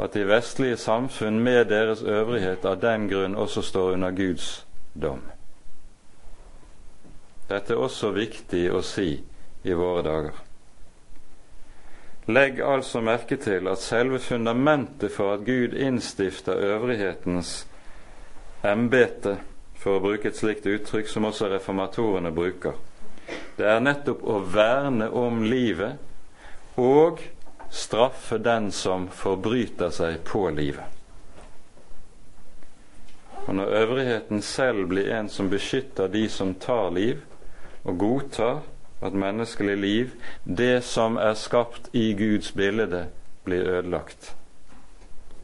[0.00, 4.66] at de vestlige samfunn med deres øvrighet av den grunn også står under Guds
[5.02, 5.22] dom.
[7.48, 9.14] Dette er også viktig å si
[9.64, 10.36] i våre dager.
[12.28, 17.66] Legg altså merke til at selve fundamentet for at Gud innstifter øvrighetens
[18.62, 19.38] embete
[19.74, 22.76] for å bruke et slikt uttrykk som også reformatorene bruker.
[23.56, 26.11] Det er nettopp å verne om livet
[26.76, 27.20] og
[27.70, 30.84] straffe den som forbryter seg på livet.
[33.46, 37.24] Og Når øvrigheten selv blir en som beskytter de som tar liv,
[37.84, 38.60] og godtar
[39.02, 40.10] at menneskelig liv,
[40.44, 43.08] det som er skapt i Guds bilde,
[43.44, 44.36] blir ødelagt,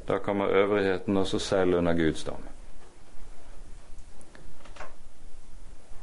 [0.08, 2.44] da kommer øvrigheten også selv under Guds dom.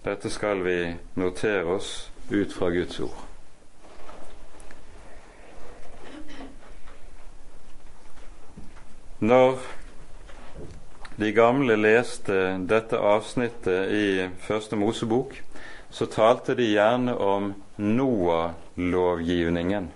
[0.05, 3.24] Dette skal vi notere oss ut fra Guds ord.
[9.19, 9.60] Når
[11.15, 15.39] de gamle leste dette avsnittet i Første Mosebok,
[15.89, 19.88] så talte de gjerne om Noah-lovgivningen.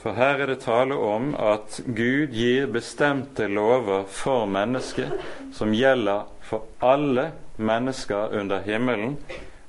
[0.00, 5.12] For her er det tale om at Gud gir bestemte lover for mennesket
[5.52, 9.20] som gjelder for alle mennesker under himmelen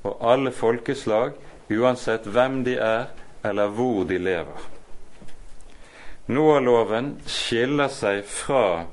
[0.07, 1.35] og alle folkeslag,
[1.67, 3.11] uansett hvem de er
[3.43, 4.72] eller hvor de lever.
[6.25, 8.85] Noah-loven skiller seg fra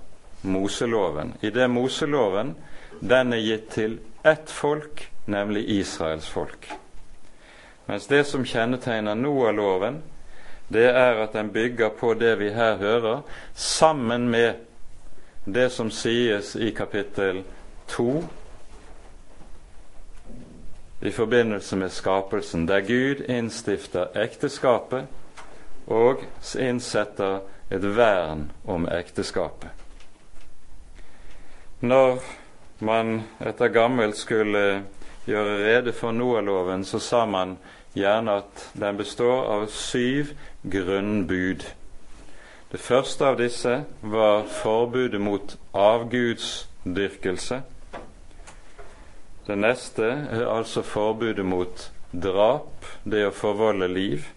[0.43, 2.55] Moseloven, i det Moseloven
[3.01, 6.67] den er gitt til ett folk, nemlig Israels folk.
[7.87, 10.03] Mens det som kjennetegner Noah-loven,
[10.69, 13.23] det er at den bygger på det vi her hører,
[13.55, 14.67] sammen med
[15.45, 17.43] det som sies i kapittel
[17.89, 18.11] 2
[21.01, 25.07] i forbindelse med skapelsen, der Gud innstifter ekteskapet
[25.91, 26.23] og
[26.59, 29.71] innsetter et vern om ekteskapet.
[31.81, 32.21] Når
[32.85, 34.83] man etter gammelt skulle
[35.27, 37.57] gjøre rede for Noah-loven, så sa man
[37.97, 41.65] gjerne at den består av syv grunnbud.
[42.71, 47.63] Det første av disse var forbudet mot avgudsdyrkelse.
[49.47, 54.29] Det neste er altså forbudet mot drap, det å forvolde liv.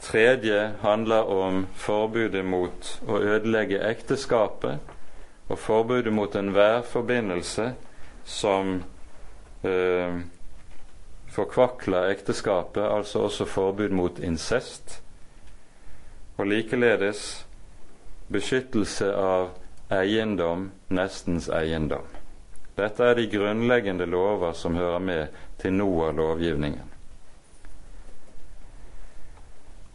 [0.00, 4.96] Tredje handler om forbudet mot å ødelegge ekteskapet
[5.50, 7.72] og forbudet mot enhver forbindelse
[8.24, 8.78] som
[9.62, 10.20] eh,
[11.30, 15.02] forkvakler ekteskapet, altså også forbud mot incest,
[16.36, 17.44] og likeledes
[18.32, 19.50] beskyttelse av
[19.92, 22.06] eiendom, nestens eiendom.
[22.78, 26.89] Dette er de grunnleggende lover som hører med til Noah-lovgivningen.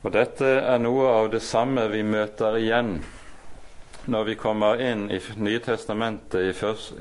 [0.05, 2.99] Og Dette er noe av det samme vi møter igjen
[4.05, 6.51] når vi kommer inn i Nye testamentet i,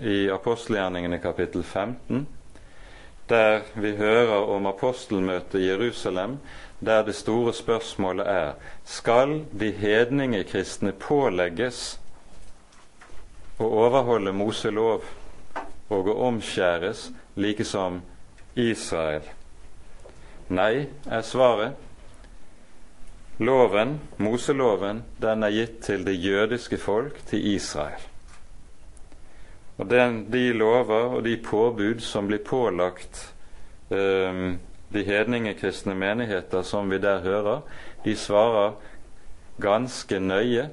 [0.08, 2.22] i apostelgjerningene kapittel 15,
[3.28, 6.38] der vi hører om apostelmøtet i Jerusalem,
[6.80, 11.98] der det store spørsmålet er skal de hedningekristne pålegges
[13.60, 15.04] å overholde Moselov
[15.92, 18.00] og å omskjæres like som
[18.56, 19.28] Israel?
[20.48, 21.83] Nei, er svaret.
[23.38, 28.02] Loven, Moseloven, den er gitt til det jødiske folk, til Israel.
[29.76, 33.34] Og den, de lover og de påbud som blir pålagt
[33.90, 34.60] um,
[34.94, 37.64] de hedningekristne menigheter som vi der hører,
[38.04, 38.76] de svarer
[39.60, 40.68] ganske nøye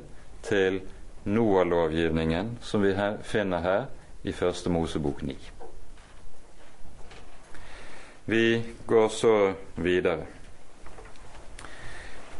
[0.46, 0.82] til
[1.26, 3.90] Noah-lovgivningen som vi her, finner her
[4.24, 5.38] i Første Mosebok 9.
[8.26, 10.41] Vi går så videre.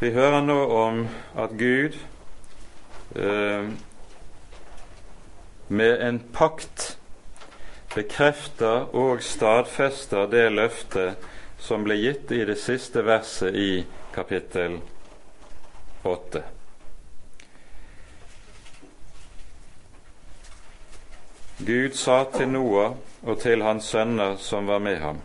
[0.02, 1.04] Vi hører nå om
[1.38, 1.94] at Gud
[3.14, 3.66] eh,
[5.68, 6.98] med en pakt
[7.94, 11.28] bekrefter og stadfester det løftet
[11.62, 13.84] som ble gitt i det siste verset i
[14.16, 14.80] kapittel
[16.02, 16.42] 8.
[21.62, 25.22] Gud sa til Noah og til hans sønner som var med ham,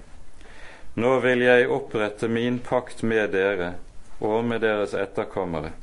[1.01, 3.73] Nå vil jeg opprette min pakt med dere
[4.19, 5.73] og med deres etterkommere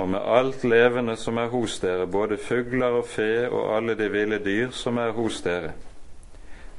[0.00, 4.08] og med alt levende som er hos dere, både fugler og fe og alle de
[4.08, 5.74] ville dyr som er hos dere,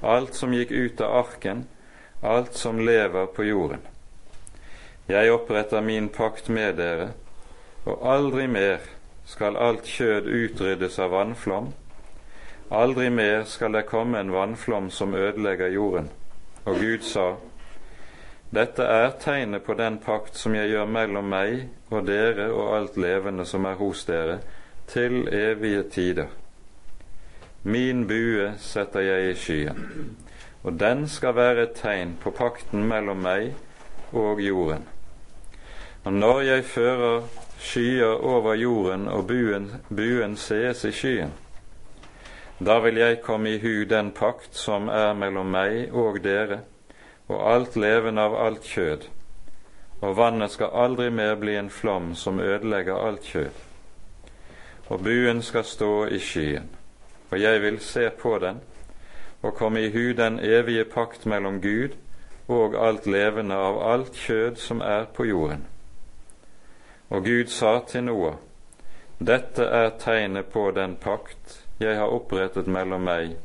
[0.02, 1.66] alt som gikk ut av arken,
[2.22, 3.84] alt som lever på jorden.
[5.10, 7.12] Jeg oppretter min pakt med dere,
[7.86, 8.82] og aldri mer
[9.26, 11.72] skal alt kjød utryddes av vannflom,
[12.72, 16.10] aldri mer skal det komme en vannflom som ødelegger jorden.
[16.66, 17.36] Og Gud sa,
[18.52, 22.98] dette er tegnet på den pakt som jeg gjør mellom meg og dere og alt
[23.00, 24.42] levende som er hos dere,
[24.92, 26.28] til evige tider.
[27.64, 29.86] Min bue setter jeg i skyen,
[30.64, 33.54] og den skal være et tegn på pakten mellom meg
[34.12, 34.84] og jorden.
[36.04, 37.22] Og når jeg fører
[37.62, 41.32] skyer over jorden og buen, buen sees i skyen,
[42.60, 46.60] da vil jeg komme i hu den pakt som er mellom meg og dere,
[47.32, 49.08] og alt levende av alt kjød,
[50.02, 53.52] og vannet skal aldri mer bli en flom som ødelegger alt kjød.
[54.92, 56.68] Og buen skal stå i skyen,
[57.32, 58.60] og jeg vil se på den,
[59.42, 61.96] og komme i hu den evige pakt mellom Gud
[62.48, 65.66] og alt levende av alt kjød som er på jorden.
[67.10, 68.36] Og Gud sa til Noah,
[69.20, 73.38] dette er tegnet på den pakt jeg har opprettet mellom meg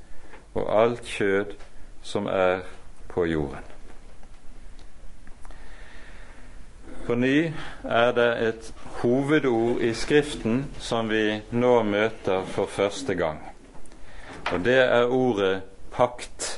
[0.55, 1.57] og alt kjød
[2.03, 2.61] som er
[3.09, 3.75] på jorden.
[7.07, 7.52] På ny
[7.84, 13.38] er det et hovedord i Skriften som vi nå møter for første gang.
[14.50, 15.61] Og det er ordet
[15.94, 16.48] pakt.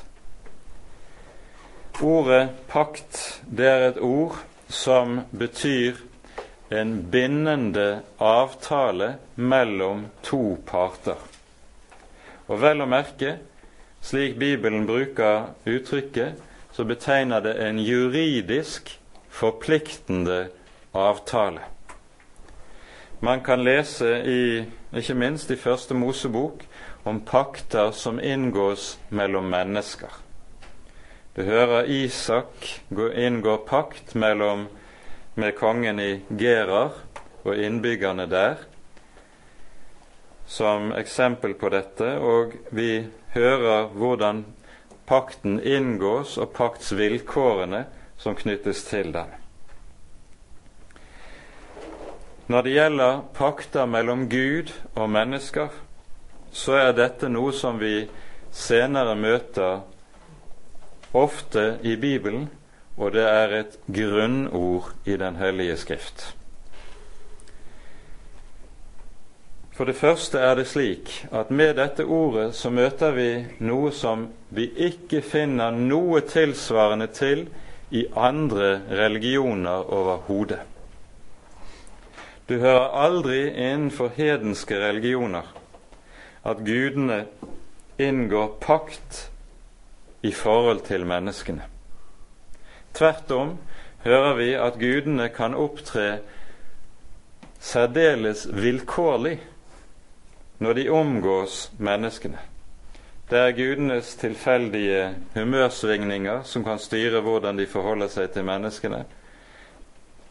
[2.01, 4.38] Ordet pakt det er et ord
[4.72, 6.01] som betyr
[6.72, 11.20] en bindende avtale mellom to parter.
[12.49, 13.36] Og vel å merke,
[14.01, 16.40] slik Bibelen bruker uttrykket,
[16.72, 18.94] så betegner det en juridisk
[19.39, 20.49] forpliktende
[20.93, 21.61] avtale.
[23.20, 24.64] Man kan lese i,
[24.95, 26.64] ikke minst i Første Mosebok,
[27.07, 30.11] om pakter som inngås mellom mennesker.
[31.36, 34.66] Du hører Isak inngå pakt mellom,
[35.39, 36.97] med kongen i Gerar
[37.45, 38.59] og innbyggerne der
[40.49, 43.05] som eksempel på dette, og vi
[43.36, 44.43] hører hvordan
[45.07, 47.84] pakten inngås og paktsvilkårene
[48.18, 49.30] som knyttes til dem.
[52.48, 55.68] Når det gjelder pakter mellom Gud og mennesker,
[56.52, 58.08] så er dette noe som vi
[58.52, 59.82] senere møter
[61.12, 62.48] ofte i Bibelen,
[62.96, 66.34] og det er et grunnord i Den hellige skrift.
[69.78, 73.28] For det første er det slik at med dette ordet så møter vi
[73.62, 77.44] noe som vi ikke finner noe tilsvarende til
[77.91, 80.61] i andre religioner overhodet.
[82.49, 85.49] Du hører aldri innenfor hedenske religioner
[86.45, 87.26] at gudene
[87.99, 89.30] inngår pakt
[90.22, 91.62] i forhold til menneskene.
[92.95, 93.57] Tvert om
[94.05, 96.18] hører vi at gudene kan opptre
[97.61, 99.39] særdeles vilkårlig
[100.59, 102.39] når de omgås menneskene.
[103.29, 109.03] Det er gudenes tilfeldige humørsvingninger som kan styre hvordan de forholder seg til menneskene.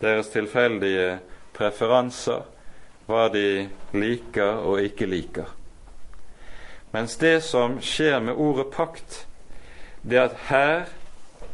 [0.01, 1.19] Deres tilfeldige
[1.53, 2.47] preferanser,
[3.05, 5.51] hva de liker og ikke liker.
[6.95, 9.19] Mens det som skjer med ordet pakt,
[10.01, 10.89] det er at her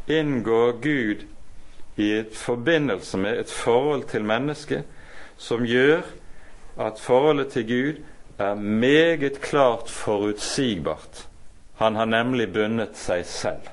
[0.07, 1.27] inngår Gud
[1.99, 4.87] i et forbindelse med et forhold til mennesket
[5.35, 6.07] som gjør
[6.79, 8.01] at forholdet til Gud
[8.39, 11.27] er meget klart forutsigbart.
[11.79, 13.69] Han har nemlig bundet seg selv.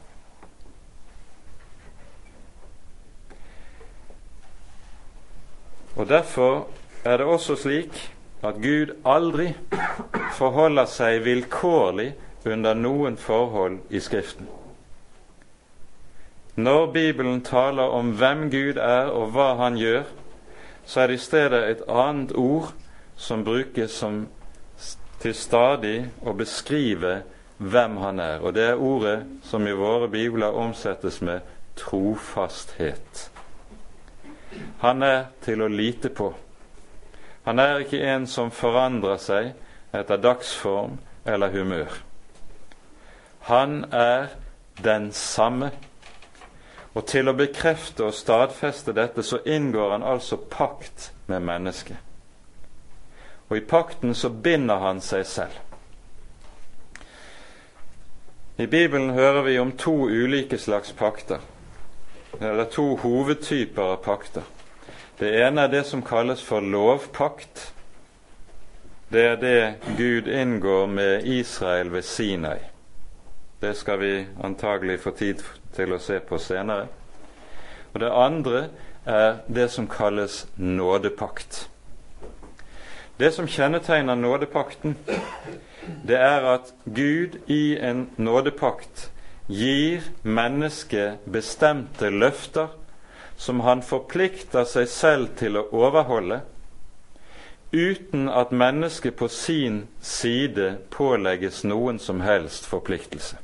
[5.96, 6.68] Og Derfor
[7.04, 7.98] er det også slik
[8.42, 9.50] at Gud aldri
[10.32, 12.14] forholder seg vilkårlig
[12.46, 14.48] under noen forhold i Skriften.
[16.56, 20.02] Når Bibelen taler om hvem Gud er og hva Han gjør,
[20.84, 22.72] så er det i stedet et annet ord
[23.16, 24.26] som brukes som
[25.20, 27.20] til stadig å beskrive
[27.60, 28.38] hvem han er.
[28.40, 31.40] Og det er ordet som i våre bibler omsettes med
[31.76, 33.30] trofasthet.
[34.80, 36.32] Han er til å lite på.
[37.44, 39.52] Han er ikke en som forandrer seg
[39.96, 40.98] etter dagsform
[41.28, 42.00] eller humør.
[43.48, 44.32] Han er
[44.84, 45.70] den samme.
[46.94, 51.96] Og til å bekrefte og stadfeste dette, så inngår han altså pakt med mennesket.
[53.50, 55.69] Og i pakten så binder han seg selv.
[58.60, 61.38] I Bibelen hører vi om to ulike slags pakter.
[62.32, 64.42] Det er to hovedtyper av pakter.
[65.16, 67.62] Det ene er det som kalles for lovpakt.
[69.08, 72.58] Det er det Gud inngår med Israel ved Sinai.
[73.60, 75.40] Det skal vi antagelig få tid
[75.72, 76.90] til å se på senere.
[77.94, 78.68] Og Det andre
[79.06, 81.68] er det som kalles nådepakt.
[83.16, 84.98] Det som kjennetegner nådepakten,
[86.06, 89.10] det er at Gud i en nådepakt
[89.48, 92.68] gir mennesket bestemte løfter
[93.40, 96.42] som han forplikter seg selv til å overholde,
[97.72, 103.38] uten at mennesket på sin side pålegges noen som helst forpliktelse.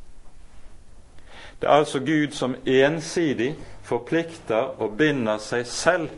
[1.60, 3.54] Det er altså Gud som ensidig
[3.86, 6.10] forplikter og binder seg selv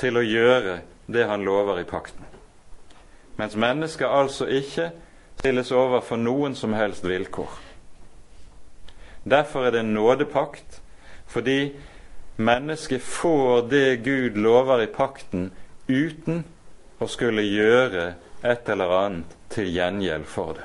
[0.00, 2.24] til å gjøre det han lover i pakten,
[3.36, 4.94] mens mennesket altså ikke
[5.44, 7.50] stilles overfor noen som helst vilkår.
[9.28, 10.78] Derfor er det en nådepakt,
[11.28, 11.74] fordi
[12.40, 15.50] mennesket får det Gud lover i pakten,
[15.84, 16.46] uten
[16.96, 20.64] å skulle gjøre et eller annet til gjengjeld for det.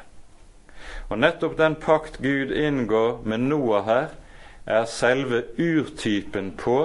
[1.11, 4.15] Og nettopp den pakt Gud inngår med Noah her,
[4.63, 6.79] er selve urtypen på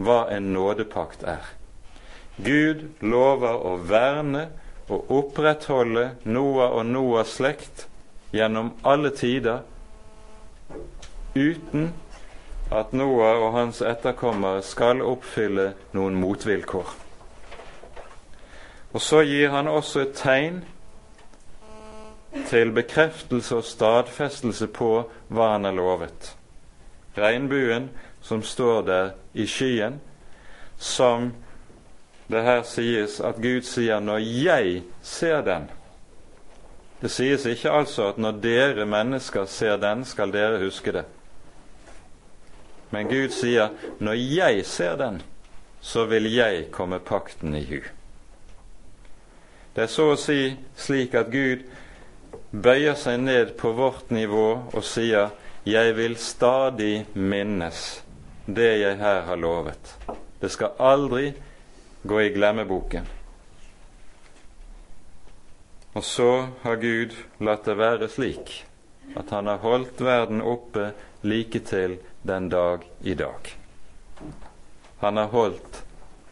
[0.00, 1.52] hva en nådepakt er.
[2.40, 4.48] Gud lover å verne
[4.92, 7.86] å opprettholde Noah og Noahs slekt
[8.32, 9.62] gjennom alle tider
[11.34, 11.92] uten
[12.72, 16.92] at Noah og hans etterkommere skal oppfylle noen motvilkår.
[18.92, 20.62] Og så gir han også et tegn
[22.48, 24.92] til bekreftelse og stadfestelse på
[25.28, 26.32] hva han har lovet.
[27.16, 27.90] Regnbuen
[28.24, 30.00] som står der i skyen,
[30.78, 31.32] som
[32.30, 35.70] det her sies at Gud sier 'når jeg ser den'.
[37.02, 41.04] Det sies ikke altså at når dere mennesker ser den, skal dere huske det.
[42.90, 43.68] Men Gud sier
[43.98, 45.22] 'når jeg ser den,
[45.80, 47.88] så vil jeg komme pakten i hu'.
[49.76, 51.64] Det er så å si slik at Gud
[52.52, 55.30] bøyer seg ned på vårt nivå og sier
[55.64, 58.02] 'Jeg vil stadig minnes
[58.46, 60.16] det jeg her har lovet'.
[60.40, 61.32] Det skal aldri
[62.02, 63.06] gå i glemmeboken.
[65.92, 68.62] Og så har Gud latt det være slik
[69.18, 70.92] at han har holdt verden oppe
[71.22, 73.52] like til den dag i dag.
[75.02, 75.82] Han har holdt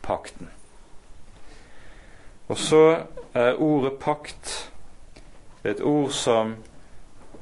[0.01, 0.49] pakten.
[2.49, 2.85] Og så
[3.35, 4.71] er ordet pakt
[5.65, 6.55] et ord som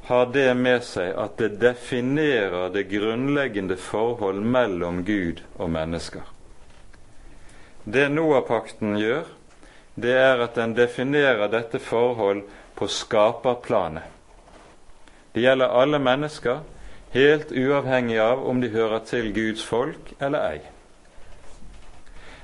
[0.08, 6.24] har det med seg at det definerer det grunnleggende forhold mellom Gud og mennesker.
[7.88, 9.24] Det Noah-pakten gjør,
[9.96, 12.42] det er at den definerer dette forhold
[12.76, 14.02] på skaperplanet.
[15.32, 16.58] Det gjelder alle mennesker,
[17.14, 20.60] helt uavhengig av om de hører til Guds folk eller ei.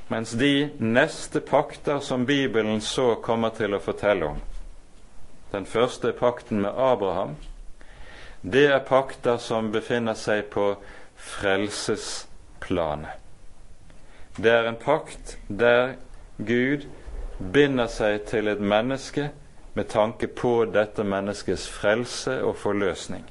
[0.09, 4.41] Mens de neste pakter som Bibelen så kommer til å fortelle om,
[5.53, 7.37] den første er pakten med Abraham,
[8.41, 10.75] det er pakter som befinner seg på
[11.37, 13.24] frelsesplanet.
[14.37, 15.95] Det er en pakt der
[16.39, 16.89] Gud
[17.55, 19.29] binder seg til et menneske
[19.75, 23.23] med tanke på dette menneskets frelse og forløsning.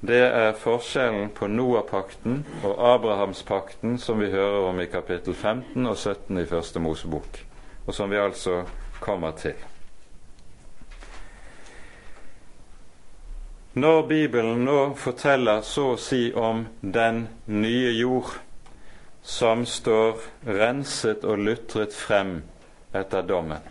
[0.00, 5.96] Det er forskjellen på Noah-pakten og Abrahamspakten som vi hører om i kapittel 15 og
[5.96, 7.40] 17 i Første Mosebok,
[7.86, 8.62] og som vi altså
[9.00, 9.56] kommer til.
[13.78, 18.32] Når Bibelen nå forteller så å si om den nye jord
[19.22, 20.22] som står
[20.58, 22.40] renset og lutret frem
[22.96, 23.62] etter dommen,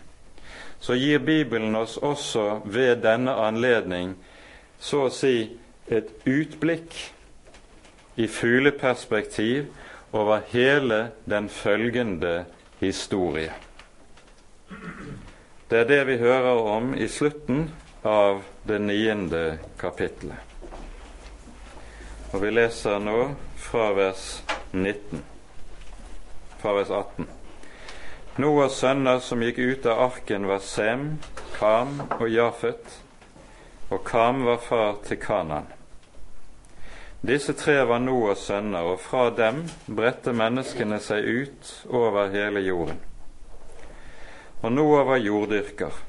[0.80, 4.14] så gir Bibelen oss også ved denne anledning
[4.80, 5.34] så å si
[5.90, 6.96] et utblikk
[8.16, 9.66] i fugleperspektiv
[10.16, 12.46] over hele den følgende
[12.80, 13.52] historie.
[15.68, 17.68] Det er det vi hører om i slutten
[18.08, 20.38] av det niende kapittelet.
[22.32, 23.16] Og vi leser nå
[23.60, 24.24] fra vers
[24.72, 25.20] 19,
[26.60, 27.28] fra vers 18.
[28.40, 31.06] Noas sønner som gikk ut av arken, var Sem,
[31.58, 32.96] Kam og Jafet,
[33.90, 35.68] og Kam var far til Kanan.
[37.20, 43.00] Disse tre var Noas sønner, og fra dem bredte menneskene seg ut over hele jorden.
[44.62, 46.04] Og Noah var jorddyrker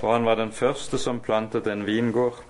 [0.00, 2.42] og han var den første som plantet en vingård.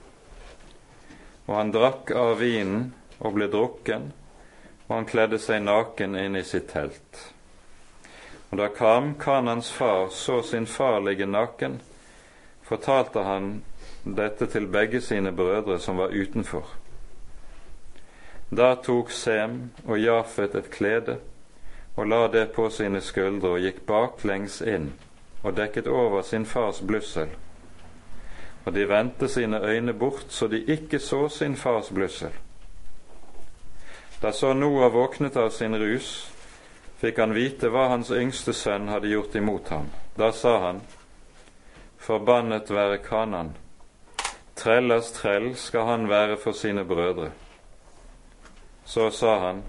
[1.47, 2.88] Og han drakk av vinen
[3.20, 4.11] og ble drukken,
[4.88, 7.20] og han kledde seg naken inn i sitt telt.
[8.51, 11.80] Og da Kam, Kanans far, så sin far ligge naken,
[12.66, 13.62] fortalte han
[14.03, 16.66] dette til begge sine brødre som var utenfor.
[18.51, 21.18] Da tok Sem og Jafet et klede
[21.97, 24.92] og la det på sine skuldre og gikk baklengs inn
[25.47, 27.28] og dekket over sin fars blussel.
[28.66, 32.32] Og de vendte sine øyne bort så de ikke så sin fars blussel.
[34.22, 36.09] Da så Noah våknet av sin rus,
[36.99, 39.90] fikk han vite hva hans yngste sønn hadde gjort imot ham.
[40.18, 40.80] Da sa han,
[41.99, 43.55] Forbannet være Kanan,
[44.57, 47.30] trellers trell skal han være for sine brødre.
[48.84, 49.62] Så sa han,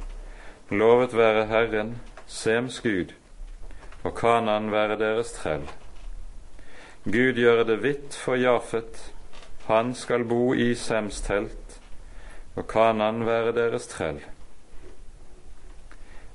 [0.71, 3.13] Lovet være Herren, Sems Gud,
[4.08, 5.66] og Kanan være deres trell.
[7.03, 9.01] Gud gjøre det hvitt for Jafet,
[9.68, 11.80] han skal bo i Sems telt,
[12.55, 14.22] og Kanan være deres trell.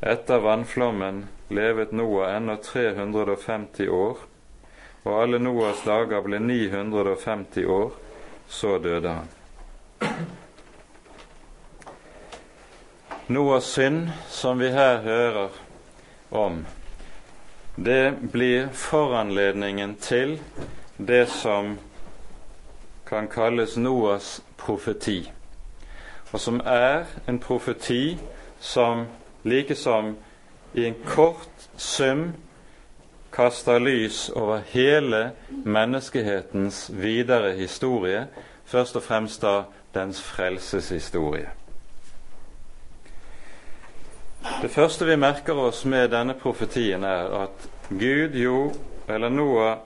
[0.02, 4.20] Etter vannflommen levet Noah ennå 350 år,
[5.04, 7.96] og alle Noahs dager ble 950 år,
[8.48, 9.32] så døde han.
[13.32, 15.60] Noahs synd, som vi her hører
[16.30, 16.64] om,
[17.76, 20.40] det blir foranledningen til
[20.98, 21.78] det som
[23.06, 25.30] kan kalles Noas profeti,
[26.32, 28.18] og som er en profeti
[28.60, 29.06] som
[29.44, 30.16] likesom
[30.74, 32.32] i en kort sum
[33.32, 35.30] kaster lys over hele
[35.64, 38.26] menneskehetens videre historie
[38.64, 39.62] først og fremst da
[39.94, 41.61] dens frelseshistorie.
[44.42, 48.72] Det første vi merker oss med denne profetien, er at Gud jo,
[49.08, 49.76] eller Noah,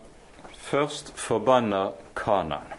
[0.57, 2.73] først forbanner Kanan.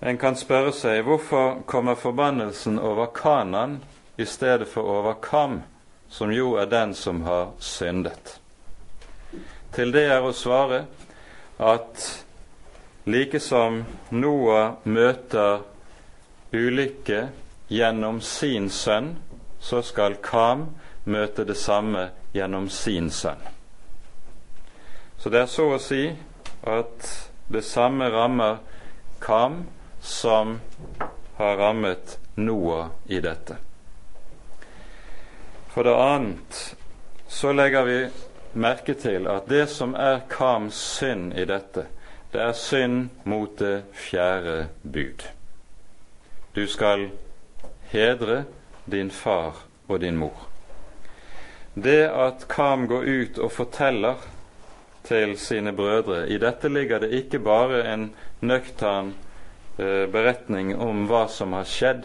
[0.00, 3.82] En kan spørre seg hvorfor kommer forbannelsen over Kanan
[4.16, 5.60] i stedet for over Kam,
[6.08, 8.38] som jo er den som har syndet.
[9.76, 10.86] Til det er å svare
[11.60, 12.06] at
[13.04, 15.60] like som Noah møter
[16.52, 17.26] ulykke
[17.68, 19.18] gjennom sin sønn,
[19.60, 20.66] så skal Kam
[21.04, 23.40] møte det samme gjennom sin sønn.
[25.18, 26.06] Så det er så å si
[26.64, 27.08] at
[27.52, 28.60] det samme rammer
[29.20, 29.64] Kam
[30.00, 30.58] som
[31.36, 33.56] har rammet Noah i dette.
[35.70, 36.60] For det annet
[37.28, 37.98] så legger vi
[38.52, 41.84] merke til at det som er Kams synd i dette,
[42.32, 45.26] det er synd mot det fjerde bud.
[46.54, 47.10] Du skal
[47.92, 48.44] hedre
[48.90, 50.46] din far og din mor.
[51.74, 54.14] Det at Kam går ut og forteller
[55.06, 58.10] til sine brødre I dette ligger det ikke bare en
[58.40, 59.14] nøktern
[59.78, 62.04] eh, beretning om hva som har skjedd,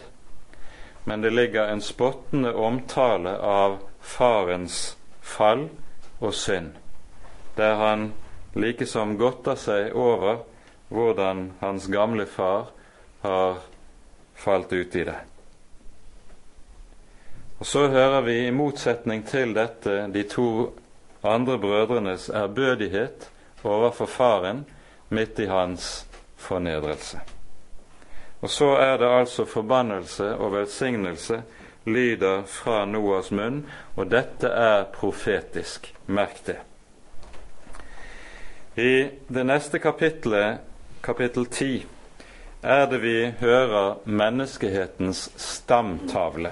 [1.06, 5.68] men det ligger en spottende omtale av farens fall
[6.20, 6.72] og synd,
[7.58, 8.12] der han
[8.56, 10.46] likesom godter seg over
[10.90, 12.72] hvordan hans gamle far
[13.22, 13.64] har
[14.36, 15.20] falt ut i det.
[17.60, 20.74] Og Så hører vi i motsetning til dette de to
[21.24, 23.30] andre brødrenes ærbødighet
[23.64, 24.66] overfor faren
[25.10, 27.20] midt i hans fornedrelse.
[28.41, 31.41] Og så er det altså forbannelse og velsignelse
[31.86, 33.64] lyder fra Noas munn,
[33.95, 35.93] og dette er profetisk.
[36.06, 36.58] Merk det.
[38.78, 40.60] I det neste kapitlet,
[41.03, 41.86] kapittel 10,
[42.62, 46.51] er det vi hører menneskehetens stamtavle,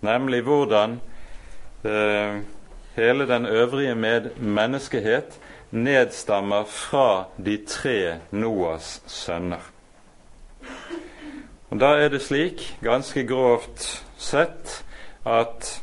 [0.00, 1.00] nemlig hvordan
[1.84, 2.40] eh,
[2.96, 5.38] hele den øvrige med menneskehet
[5.70, 9.72] nedstammer fra de tre Noas sønner.
[11.70, 14.84] Og Da er det slik, ganske grovt sett,
[15.24, 15.82] at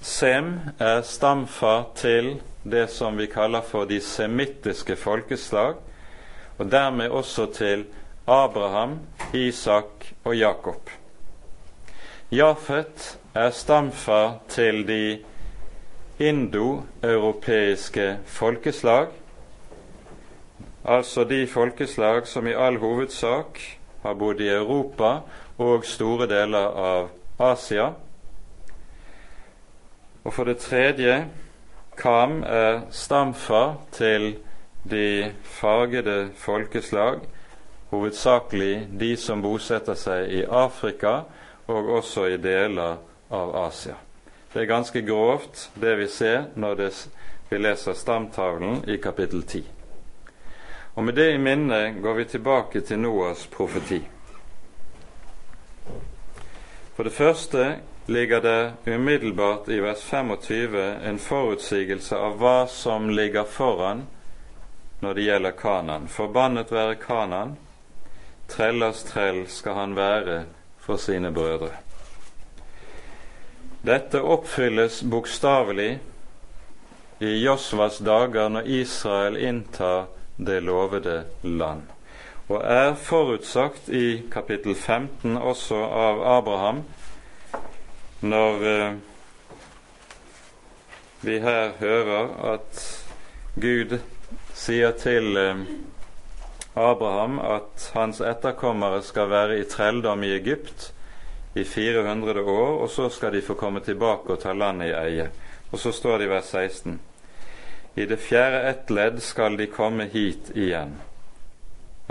[0.00, 5.74] Sem er stamfar til det som vi kaller for de semittiske folkeslag,
[6.58, 7.84] og dermed også til
[8.26, 8.98] Abraham,
[9.34, 10.90] Isak og Jakob.
[12.32, 15.18] Jafet er stamfar til de
[16.18, 19.06] indoeuropeiske folkeslag,
[20.84, 23.60] altså de folkeslag som i all hovedsak
[24.02, 25.20] har bodd i Europa
[25.58, 27.08] og store deler av
[27.38, 27.92] Asia.
[30.24, 31.28] Og for det tredje
[31.96, 34.36] Kam er stamfar til
[34.90, 37.20] de fargede folkeslag,
[37.90, 41.20] hovedsakelig de som bosetter seg i Afrika
[41.66, 42.98] og også i deler
[43.30, 43.96] av Asia.
[44.52, 46.90] Det er ganske grovt, det vi ser når det,
[47.48, 49.64] vi leser stamtavlen i kapittel 10.
[50.96, 54.00] Og Med det i minne går vi tilbake til Noas profeti.
[56.96, 57.74] For det første
[58.06, 64.06] ligger det umiddelbart i vers 25 en forutsigelse av hva som ligger foran
[65.00, 66.08] når det gjelder Kanan.
[66.08, 67.56] Forbannet være Kanan,
[68.48, 70.44] trellers trell skal han være
[70.86, 71.72] for sine brødre.
[73.86, 75.98] Dette oppfylles bokstavelig
[77.18, 80.06] i Josvas dager når Israel inntar
[80.36, 81.82] det lovede land,
[82.48, 86.82] og er forutsagt i kapittel 15 også av Abraham,
[88.20, 88.92] når eh,
[91.20, 92.82] vi her hører at
[93.60, 93.98] Gud
[94.54, 95.62] sier til eh,
[96.76, 100.92] Abraham at hans etterkommere skal være i trelldom i Egypt
[101.56, 105.30] i 400 år, og så skal de få komme tilbake og ta landet i eie.
[105.72, 106.98] Og så står det i vers 16
[107.96, 110.98] i det fjerde ett ledd skal de komme hit igjen,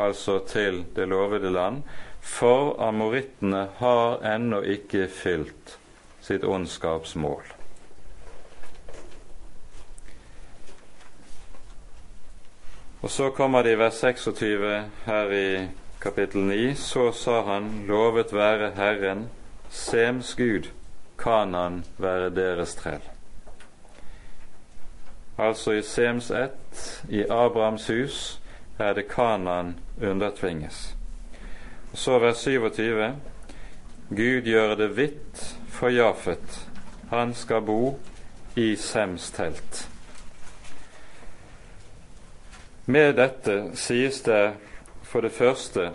[0.01, 1.83] altså til det lovede land,
[2.25, 5.75] for amorittene har ennå ikke fylt
[6.25, 7.43] sitt ondskapsmål.
[13.05, 14.69] Og så kommer det i vers 26
[15.05, 15.67] her i
[16.01, 16.73] kapittel 9.
[16.75, 19.27] Så sa han, lovet være Herren,
[19.69, 20.71] Sems Gud,
[21.17, 23.05] kan han være deres trell.
[25.37, 28.41] Altså i Sems ett, i Abrahams hus,
[28.79, 30.95] er det Kanan undertvinges.
[31.91, 33.15] Og så vers 27.
[34.09, 36.69] Gud gjør det hvitt for Jafet.
[37.09, 37.99] Han skal bo
[38.55, 39.89] i Sems telt.
[42.85, 44.53] Med dette sies det
[45.03, 45.91] for det første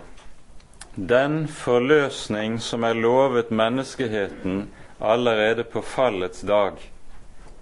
[1.08, 4.70] den forløsning som er lovet menneskeheten
[5.00, 6.72] allerede på fallets dag,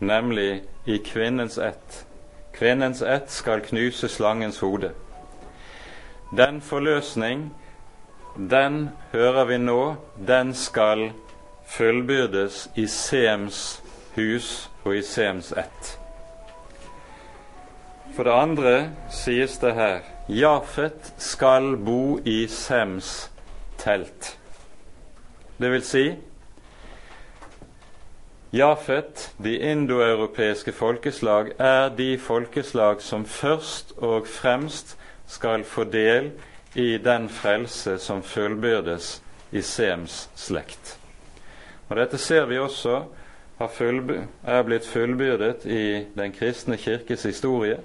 [0.00, 2.06] nemlig i kvinnens ett.
[2.52, 4.90] Kvinnens ett skal knuse slangens hode.
[6.36, 7.54] Den forløsning,
[8.50, 9.94] den hører vi nå,
[10.26, 11.10] den skal
[11.66, 13.82] fullbyrdes i Sems
[14.16, 15.97] hus og i Sems ett.
[18.18, 18.70] For det andre
[19.14, 23.30] sies det her Jafet skal bo i Sems
[23.78, 24.32] telt.
[25.58, 26.00] Det vil si
[28.52, 34.96] Jafet, de indoeuropeiske folkeslag, er de folkeslag som først og fremst
[35.26, 36.32] skal få del
[36.74, 40.98] i den frelse som fullbyrdes i Sems slekt.
[41.88, 43.04] Og Dette ser vi også
[43.60, 47.78] er blitt fullbyrdet i Den kristne kirkes historie.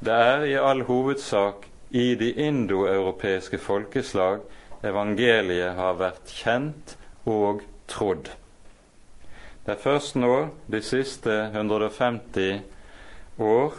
[0.00, 4.42] Det er i all hovedsak i de indoeuropeiske folkeslag
[4.84, 8.28] evangeliet har vært kjent og trodd.
[9.64, 12.60] Det er først nå, de siste 150
[13.40, 13.78] år,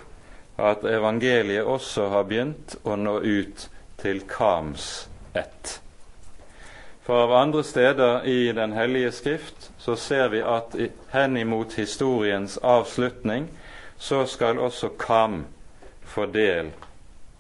[0.58, 3.68] at evangeliet også har begynt å nå ut
[4.02, 5.08] til Kams
[5.38, 5.78] ett.
[7.06, 10.74] For av andre steder i Den hellige skrift så ser vi at
[11.14, 13.48] henimot historiens avslutning
[13.98, 15.46] så skal også Kam
[16.08, 16.72] få del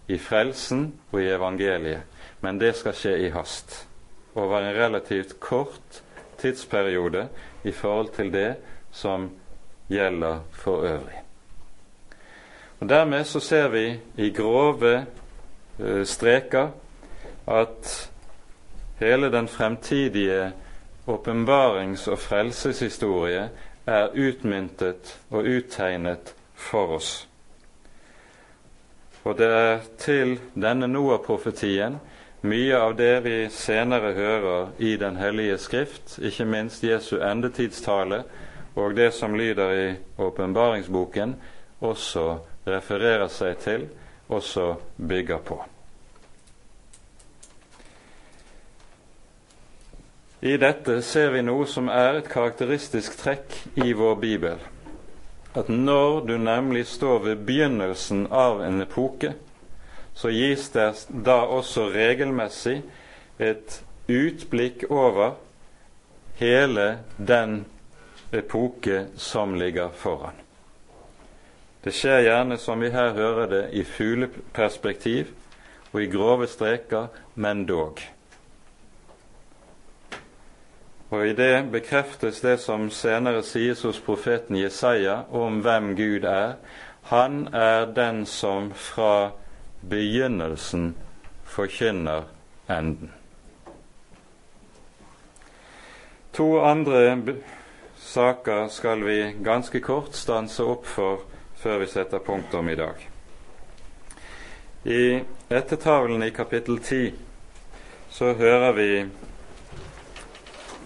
[0.07, 2.01] i frelsen og i evangeliet.
[2.41, 3.87] Men det skal skje i hast,
[4.35, 6.03] over en relativt kort
[6.37, 7.27] tidsperiode
[7.63, 8.55] i forhold til det
[8.91, 9.29] som
[9.89, 11.21] gjelder for øvrig.
[12.79, 15.05] Og Dermed så ser vi i grove
[15.79, 16.69] uh, streker
[17.47, 18.11] at
[18.99, 20.51] hele den fremtidige
[21.07, 23.49] åpenbarings- og frelseshistorie
[23.85, 27.27] er utmyntet og uttegnet for oss.
[29.27, 31.97] Og det er til denne Noah-profetien
[32.47, 38.21] mye av det vi senere hører i Den hellige skrift, ikke minst Jesu endetidstale
[38.77, 39.87] og det som lyder i
[40.21, 41.33] åpenbaringsboken,
[41.81, 43.87] også refererer seg til,
[44.29, 45.57] også bygger på.
[50.45, 54.61] I dette ser vi noe som er et karakteristisk trekk i vår bibel.
[55.57, 59.33] At når du nemlig står ved begynnelsen av en epoke,
[60.13, 60.89] så gis det
[61.25, 62.81] da også regelmessig
[63.41, 63.79] et
[64.09, 65.37] utblikk over
[66.37, 67.63] hele den
[68.33, 70.37] epoke som ligger foran.
[71.83, 75.33] Det skjer gjerne, som vi her hører det, i fugleperspektiv
[75.93, 78.01] og i grove streker, men dog.
[81.09, 86.57] Og i det bekreftes det som senere sies hos profeten Jesaja om hvem Gud er.
[87.07, 89.31] Han er den som fra
[89.89, 90.95] begynnelsen
[91.47, 92.27] forkynner
[92.69, 93.13] enden.
[96.35, 97.17] To andre
[97.97, 101.23] saker skal vi ganske kort stanse opp for
[101.57, 103.07] før vi setter punktum i dag.
[104.83, 107.13] I ettertavlen i kapittel 10
[108.11, 108.91] så hører vi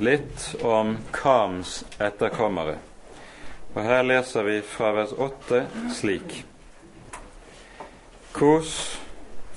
[0.02, 2.78] litt om Kams etterkommere.
[3.74, 5.62] Og Her leser vi fra vers 8
[5.94, 6.42] slik.
[8.34, 8.74] Kos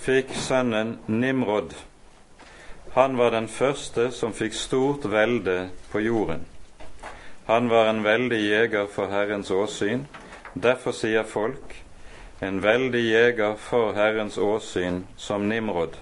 [0.04, 1.72] fikk sønnen Nimrod.
[2.94, 6.44] Han var den første som fikk stort velde på jorden.
[7.48, 10.06] Han var en veldig jeger for Herrens åsyn.
[10.54, 11.74] Derfor sier folk,
[12.40, 15.96] en veldig jeger for Herrens åsyn som Nimrod.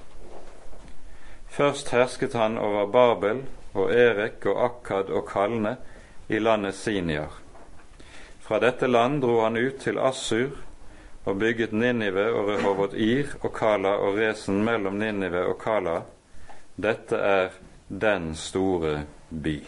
[1.48, 5.76] Først hersket han over Babel og Erek og Akkad og Kalne
[6.28, 7.38] i landet Siniar.
[8.42, 10.50] Fra dette land dro han ut til Assur
[11.24, 16.02] og bygget Ninive og Rehovot Ir og Kala og Resen mellom Ninive og Kala.
[16.76, 17.54] Dette er
[17.88, 19.60] den store by.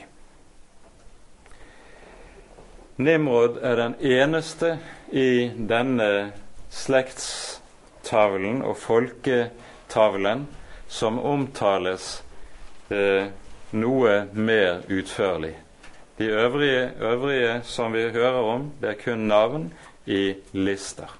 [2.97, 4.79] Nimrod er den eneste
[5.11, 6.33] i denne
[6.71, 10.47] slektstavlen og folketavlen
[10.89, 12.23] som omtales
[12.91, 13.27] eh,
[13.75, 15.55] noe mer utførlig.
[16.19, 19.73] De øvrige, øvrige som vi hører om, det er kun navn
[20.07, 21.11] i lister.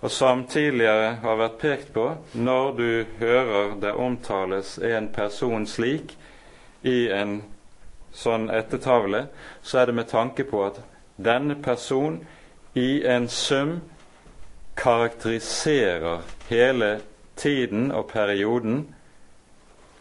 [0.00, 6.14] Og som tidligere har vært pekt på, når du hører det omtales en person slik
[6.86, 7.40] i en
[8.14, 9.26] sånn ettertavle,
[9.62, 10.78] så er det med tanke på at
[11.16, 12.20] denne person
[12.78, 13.80] i en sum
[14.78, 17.00] karakteriserer hele
[17.36, 18.94] tiden og perioden.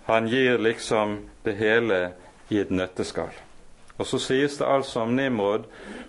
[0.08, 2.00] Han gir liksom det hele
[2.50, 3.34] i et nøtteskall.
[3.98, 5.66] Og så sies det altså om Nimrod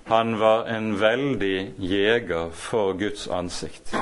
[0.09, 3.95] han var en veldig jeger for Guds ansikt.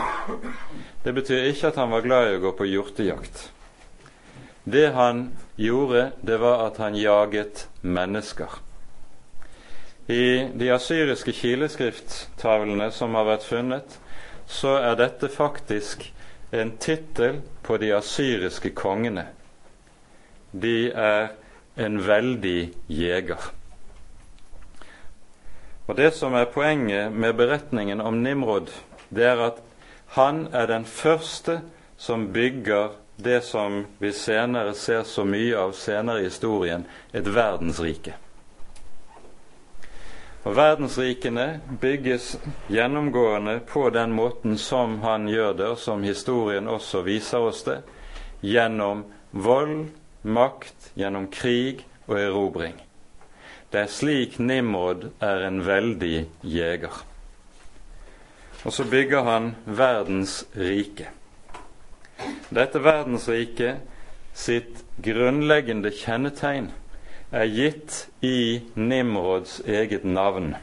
[1.04, 3.48] Det betyr ikke at han var glad i å gå på hjortejakt.
[4.66, 8.58] Det han gjorde, det var at han jaget mennesker.
[10.06, 13.98] I de asyriske kileskrifttavlene som har vært funnet,
[14.46, 16.04] så er dette faktisk
[16.54, 19.26] en tittel på de asyriske kongene.
[20.52, 21.28] De er
[21.76, 23.50] en veldig jeger.
[25.86, 28.70] Og Det som er poenget med beretningen om Nimrod,
[29.08, 29.62] det er at
[30.16, 31.60] han er den første
[31.96, 38.14] som bygger det som vi senere ser så mye av senere i historien, et verdensrike.
[40.46, 42.36] Og Verdensrikene bygges
[42.70, 47.80] gjennomgående på den måten som han gjør det, og som historien også viser oss det,
[48.46, 49.88] gjennom vold,
[50.26, 52.76] makt, gjennom krig og erobring.
[53.72, 57.02] Det er slik Nimrod er en veldig jeger.
[58.64, 61.10] Og så bygger han verdens rike.
[62.50, 63.82] Dette verdensriket
[64.36, 66.70] sitt grunnleggende kjennetegn
[67.34, 70.54] er gitt i Nimrods eget navn.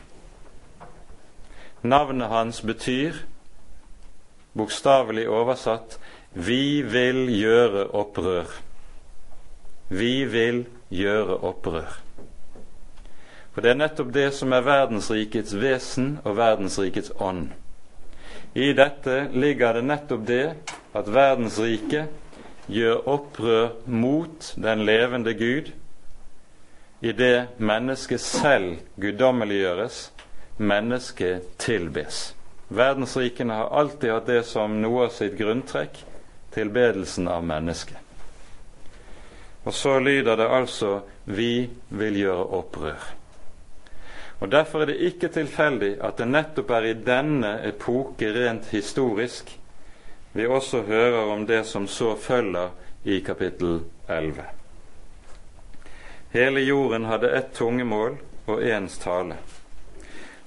[1.84, 3.24] Navnet hans betyr,
[4.55, 5.99] bokstavelig oversatt,
[6.34, 8.73] 'Vi vil gjøre opprør'.
[9.90, 12.00] Vi vil gjøre opprør.
[13.54, 17.52] For det er nettopp det som er verdensrikets vesen og verdensrikets ånd.
[18.54, 20.46] I dette ligger det nettopp det
[20.94, 25.72] at verdensriket gjør opprør mot den levende Gud
[27.04, 30.12] i det mennesket selv guddommeliggjøres,
[30.58, 32.30] mennesket tilbes.
[32.70, 36.00] Verdensrikene har alltid hatt det som noe av sitt grunntrekk
[36.56, 38.03] tilbedelsen av mennesket.
[39.66, 43.14] Og så lyder det altså 'Vi vil gjøre opprør'.
[44.39, 49.59] Og Derfor er det ikke tilfeldig at det nettopp er i denne epoke rent historisk
[50.34, 52.70] vi også hører om det som så følger
[53.03, 54.43] i kapittel 11.
[56.30, 59.38] Hele jorden hadde ett tungemål og ens tale.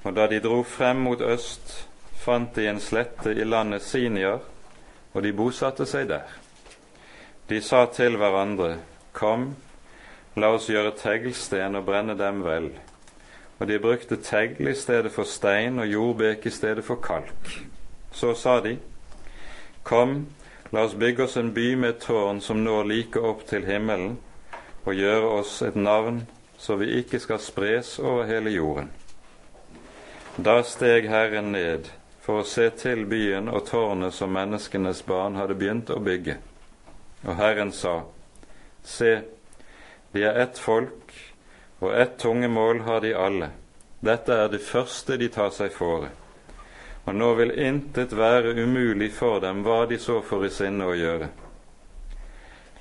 [0.03, 1.87] Og da de dro frem mot øst,
[2.19, 4.41] fant de en slette i landet Siniar,
[5.15, 6.27] og de bosatte seg der.
[7.49, 8.77] De sa til hverandre,
[9.17, 9.55] Kom,
[10.37, 12.69] la oss gjøre teglsten og brenne dem vel.
[13.57, 17.55] Og de brukte tegl i stedet for stein og jordbek i stedet for kalk.
[18.13, 18.75] Så sa de,
[19.87, 20.27] Kom,
[20.73, 24.19] la oss bygge oss en by med et tårn som når like opp til himmelen,
[24.85, 26.27] og gjøre oss et navn,
[26.59, 28.91] så vi ikke skal spres over hele jorden.
[30.37, 31.89] Da steg Herren ned
[32.21, 36.37] for å se til byen og tårnet som menneskenes barn hadde begynt å bygge.
[37.25, 38.03] Og Herren sa,
[38.87, 39.21] Se,
[40.13, 41.15] de er ett folk,
[41.83, 43.51] og ett tungemål har de alle.
[44.01, 46.13] Dette er det første de tar seg fore.
[47.07, 50.95] Og nå vil intet være umulig for dem hva de så får i sinne å
[50.95, 51.29] gjøre.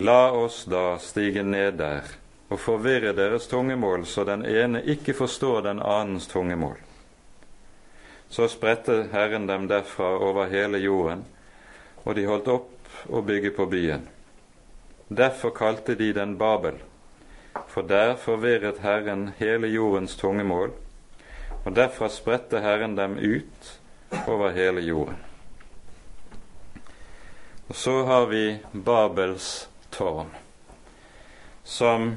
[0.05, 2.15] La oss da stige ned der
[2.53, 6.77] og forvirre deres tungemål, så den ene ikke forstår den annens tungemål.
[8.29, 11.25] Så spredte Herren dem derfra over hele jorden,
[12.03, 14.05] og de holdt opp å bygge på byen.
[15.07, 16.79] Derfor kalte de den Babel,
[17.67, 20.71] for der forvirret Herren hele jordens tungemål,
[21.65, 23.79] og derfra spredte Herren dem ut
[24.27, 25.17] over hele jorden.
[27.67, 30.29] Og så har vi Babels tårn,
[31.63, 32.15] som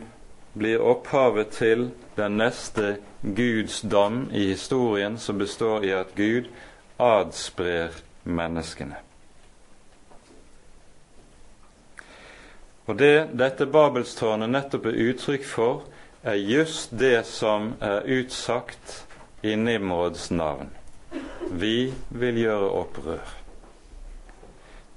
[0.52, 6.48] blir opphavet til den neste Guds dom i historien, som består i at Gud
[6.98, 9.07] adsprer menneskene.
[12.88, 15.82] Og det dette Babelstårnet nettopp er uttrykk for,
[16.24, 19.02] er just det som er utsagt
[19.44, 20.70] i Nimrods navn.
[21.52, 23.34] Vi vil gjøre opprør.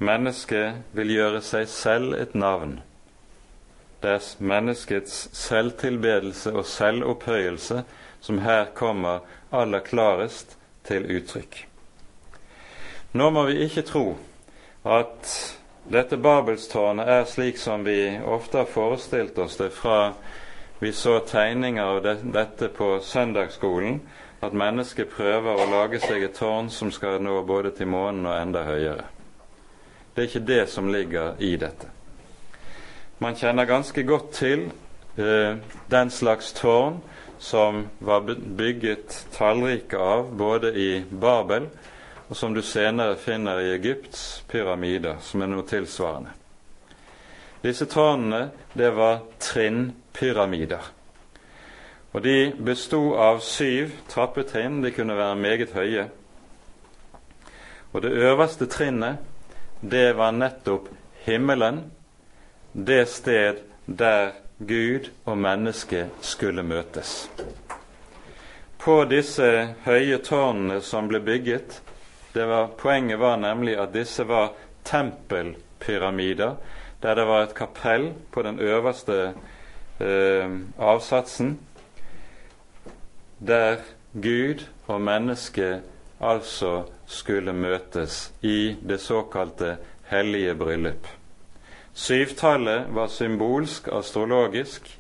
[0.02, 2.80] Mennesket vil gjøre seg selv et navn.
[4.02, 7.84] Er menneskets selvtilbedelse og selvopphøyelse
[8.24, 9.22] som her kommer
[9.52, 10.56] aller klarest
[10.88, 11.68] til uttrykk.
[13.14, 14.06] Nå må vi ikke tro
[14.88, 15.36] at
[15.90, 20.14] dette Babelstårnet er slik som vi ofte har forestilt oss det fra
[20.82, 22.02] vi så tegninger av
[22.34, 24.00] dette på søndagsskolen,
[24.42, 28.34] at mennesket prøver å lage seg et tårn som skal nå både til månen og
[28.34, 29.06] enda høyere.
[30.16, 31.92] Det er ikke det som ligger i dette.
[33.22, 34.66] Man kjenner ganske godt til
[35.22, 35.62] eh,
[35.94, 36.98] den slags tårn
[37.38, 38.26] som var
[38.58, 41.70] bygget tallrike av både i Babel
[42.38, 46.32] som du senere finner i Egypts pyramider, som er noe tilsvarende.
[47.62, 50.88] Disse tårnene det var trinnpyramider.
[52.12, 54.82] Og de besto av syv trappetrinn.
[54.84, 56.08] De kunne være meget høye.
[57.92, 59.20] Og det øverste trinnet,
[59.82, 60.90] det var nettopp
[61.26, 61.92] himmelen,
[62.74, 67.30] det sted der Gud og mennesket skulle møtes.
[68.80, 71.82] På disse høye tårnene som ble bygget,
[72.34, 74.54] var, poenget var nemlig at disse var
[74.86, 76.56] tempelpyramider,
[77.02, 79.34] der det var et kapell på den øverste
[80.00, 81.60] eh, avsatsen,
[83.48, 83.78] der
[84.14, 85.82] Gud og mennesket
[86.22, 89.78] altså skulle møtes i det såkalte
[90.10, 91.08] hellige bryllup.
[91.94, 95.00] Syvtallet var symbolsk, astrologisk,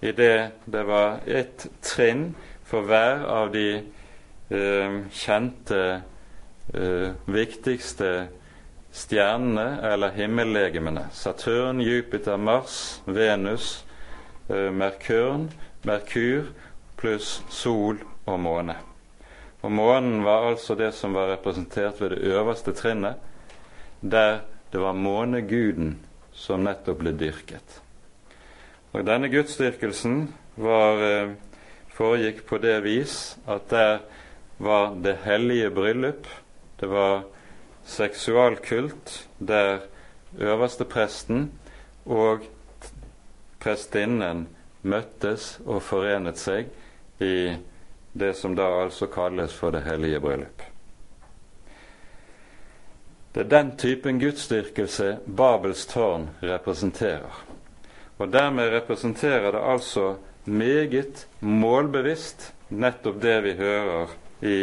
[0.00, 3.80] i det det var ett trinn for hver av de
[4.50, 6.02] eh, kjente,
[6.74, 8.28] eh, viktigste
[8.92, 11.06] stjernene eller himmellegemene.
[11.12, 13.84] Saturn, Jupiter, Mars, Venus,
[14.48, 15.48] uh, Merkur,
[15.82, 16.48] Merkur
[16.96, 18.76] pluss sol og måne.
[19.62, 23.18] Og månen var altså det som var representert ved det øverste trinnet,
[24.00, 24.40] der
[24.72, 25.96] det var måneguden
[26.32, 27.80] som nettopp ble dyrket.
[28.92, 31.34] Og Denne gudsdyrkelsen var, eh,
[31.92, 33.98] foregikk på det vis at der
[34.58, 36.26] var det hellige bryllup.
[36.80, 37.22] Det var
[37.84, 39.80] seksualkult der
[40.38, 41.48] øverstepresten
[42.06, 42.44] og
[43.60, 44.46] prestinnen
[44.82, 46.68] møttes og forenet seg
[47.24, 47.56] i
[48.18, 50.62] det som da altså kalles for det hellige bryllup.
[53.34, 57.42] Det er den typen gudsdyrkelse Babels tårn representerer.
[58.18, 60.14] Og dermed representerer det altså
[60.44, 64.60] meget målbevisst nettopp det vi hører i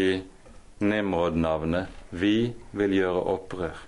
[0.80, 3.86] Nimrod-navnet 'Vi vil gjøre opprør'.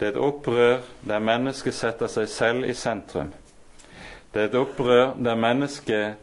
[0.00, 3.32] Det er et opprør der mennesket setter seg selv i sentrum.
[4.34, 6.14] Det er et opprør der mennesket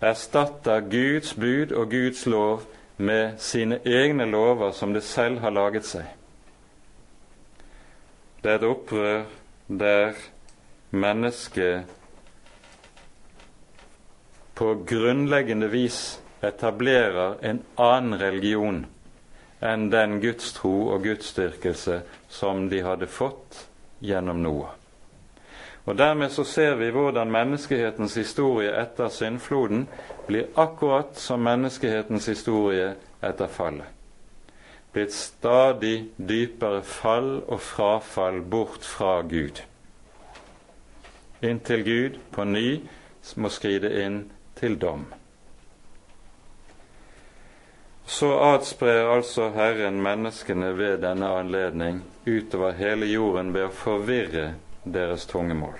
[0.00, 2.62] erstatter Guds bud og Guds lov
[2.96, 6.06] med sine egne lover som det selv har laget seg.
[8.42, 9.24] Det er et opprør
[9.68, 10.16] der
[10.90, 11.84] mennesket
[14.56, 18.86] på grunnleggende vis etablerer en annen religion
[19.60, 23.66] enn den gudstro og gudsdyrkelse som de hadde fått
[24.04, 24.74] gjennom Noah.
[25.86, 29.86] Og Dermed så ser vi hvordan menneskehetens historie etter syndfloden
[30.26, 33.86] blir akkurat som menneskehetens historie etter fallet.
[34.92, 39.62] Blitt stadig dypere fall og frafall bort fra Gud.
[41.42, 42.80] Inntil Gud på ny
[43.36, 44.22] må skride inn
[44.58, 45.04] til dom.
[48.06, 54.52] Så adsprer altså Herren menneskene ved denne anledning utover hele jorden ved å forvirre
[54.84, 55.74] deres tungemål.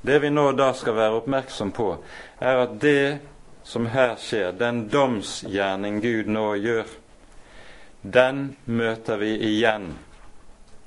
[0.00, 1.90] Det vi nå da skal være oppmerksom på,
[2.38, 3.18] er at det
[3.66, 6.86] som her skjer, den domsgjerning Gud nå gjør,
[8.02, 9.90] den møter vi igjen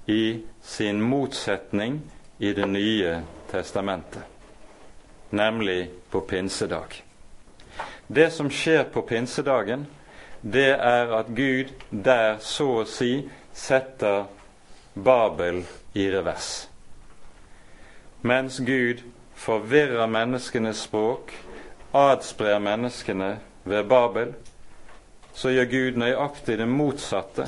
[0.07, 1.99] i sin motsetning
[2.39, 3.17] i Det nye
[3.51, 4.23] testamentet,
[5.29, 7.08] nemlig på pinsedag.
[8.09, 9.85] Det som skjer på pinsedagen,
[10.41, 14.25] det er at Gud der så å si setter
[14.95, 15.61] Babel
[15.93, 16.69] i revers.
[18.21, 19.03] Mens Gud
[19.37, 21.35] forvirrer menneskenes språk,
[21.93, 24.33] adsprer menneskene ved Babel,
[25.33, 27.45] så gjør Gud nøyaktig det motsatte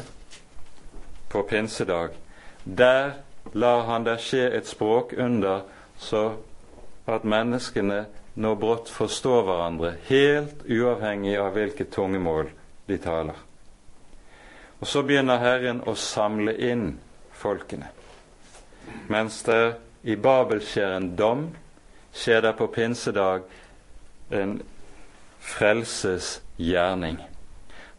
[1.32, 2.14] på pinsedag.
[2.64, 3.18] Der
[3.54, 5.66] lar han det skje et språkunder
[5.98, 6.36] så
[7.10, 8.06] at menneskene
[8.42, 12.50] nå brått forstår hverandre, helt uavhengig av hvilket tungemål
[12.90, 13.38] de taler.
[14.82, 16.96] Og så begynner Herren å samle inn
[17.38, 17.92] folkene.
[19.14, 19.76] Mens det
[20.10, 21.44] i Babel skjer en dom,
[22.14, 23.46] skjer det på pinsedag
[24.34, 24.58] en
[25.42, 27.20] frelsesgjerning.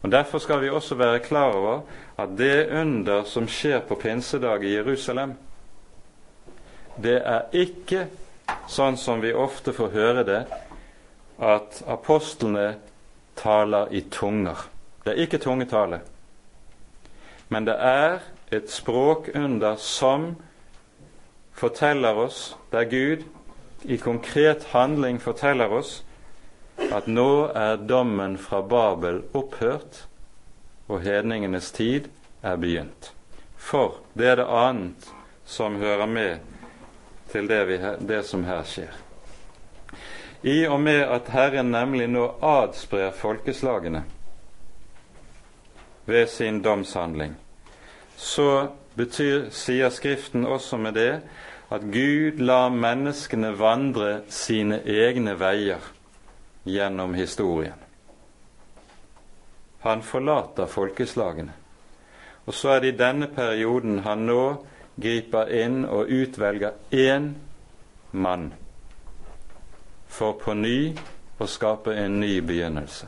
[0.03, 1.81] Og Derfor skal vi også være klar over
[2.19, 5.37] at det under som skjer på pinsedag i Jerusalem,
[6.99, 8.07] det er ikke
[8.67, 10.41] sånn som vi ofte får høre det,
[11.43, 12.75] at apostlene
[13.39, 14.67] taler i tunger.
[15.03, 15.99] Det er ikke tungetale.
[17.49, 18.19] Men det er
[18.53, 20.35] et språkunder som
[21.53, 23.25] forteller oss, der Gud
[23.83, 26.01] i konkret handling forteller oss
[26.93, 30.05] at nå er dommen fra Babel opphørt,
[30.87, 32.09] og hedningenes tid
[32.41, 33.11] er begynt.
[33.57, 35.11] For det er det annet
[35.45, 36.52] som hører med
[37.33, 38.93] til det, vi, det som her skjer.
[40.43, 44.03] I og med at Herren nemlig nå adsprer folkeslagene
[46.05, 47.37] ved sin domshandling,
[48.17, 51.21] så betyr, sier Skriften også med det
[51.73, 55.81] at Gud lar menneskene vandre sine egne veier
[56.67, 57.79] gjennom historien.
[59.83, 61.55] Han forlater folkeslagene.
[62.45, 64.43] Og så er det i denne perioden han nå
[64.95, 67.33] griper inn og utvelger én
[68.11, 68.53] mann
[70.07, 70.93] for på ny
[71.41, 73.07] å skape en ny begynnelse.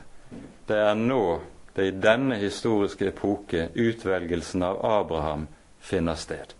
[0.66, 1.40] Det er nå,
[1.76, 5.48] det er i denne historiske epoke, utvelgelsen av Abraham
[5.80, 6.56] finner sted.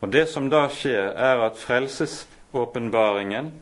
[0.00, 3.52] Og Det som da skjer, er at frelsesåpenbaringen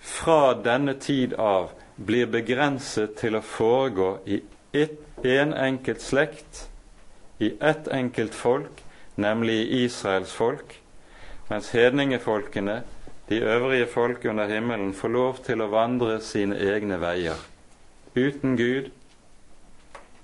[0.00, 4.42] fra denne tid av blir begrenset til å foregå i
[4.72, 6.68] én en enkelt slekt,
[7.38, 8.82] i ett enkelt folk,
[9.20, 10.76] nemlig Israels folk,
[11.50, 12.82] mens hedningefolkene,
[13.28, 17.38] de øvrige folk under himmelen, får lov til å vandre sine egne veier,
[18.16, 18.90] uten Gud,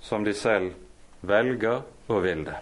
[0.00, 0.72] som de selv
[1.22, 2.58] velger og vil det.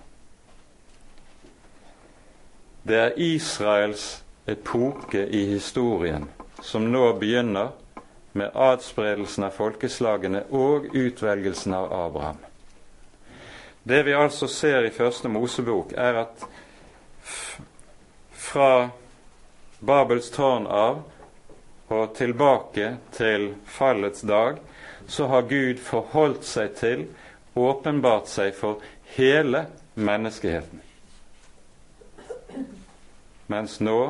[2.85, 6.28] Det er Israels epoke i historien
[6.61, 7.72] som nå begynner
[8.37, 12.41] med adspredelsen av folkeslagene og utvelgelsen av Abraham.
[13.85, 16.45] Det vi altså ser i Første Mosebok, er at
[18.32, 18.89] fra
[19.85, 21.03] Babels tårn av
[21.93, 24.57] og tilbake til fallets dag,
[25.07, 27.05] så har Gud forholdt seg til,
[27.55, 28.80] åpenbart seg for
[29.18, 30.80] hele menneskeheten.
[33.53, 34.01] Mens nå,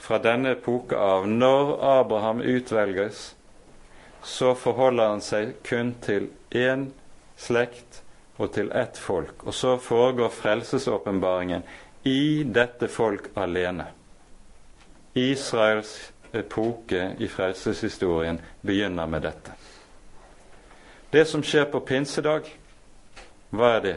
[0.00, 3.34] fra denne epoke av, når Abraham utvelges,
[4.24, 6.88] så forholder han seg kun til én
[7.36, 8.00] slekt
[8.40, 9.44] og til ett folk.
[9.44, 11.62] Og så foregår frelsesåpenbaringen
[12.08, 13.86] i dette folk alene.
[15.14, 19.56] Israels epoke i frelseshistorien begynner med dette.
[21.10, 22.46] Det som skjer på pinsedag,
[23.50, 23.96] hva er det?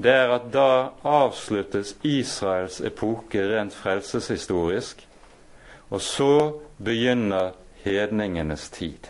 [0.00, 0.68] Det er at da
[1.04, 5.06] avsluttes Israels epoke rent frelseshistorisk,
[5.90, 6.34] og så
[6.78, 9.08] begynner hedningenes tid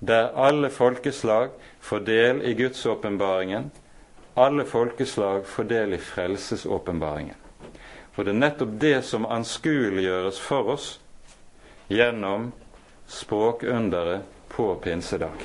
[0.00, 3.70] der alle folkeslag får del i gudsåpenbaringen,
[4.34, 7.36] alle folkeslag får del i frelsesåpenbaringen.
[8.12, 10.88] For det er nettopp det som anskueliggjøres for oss
[11.88, 12.50] gjennom
[13.10, 15.44] språkunderet på pinsedag.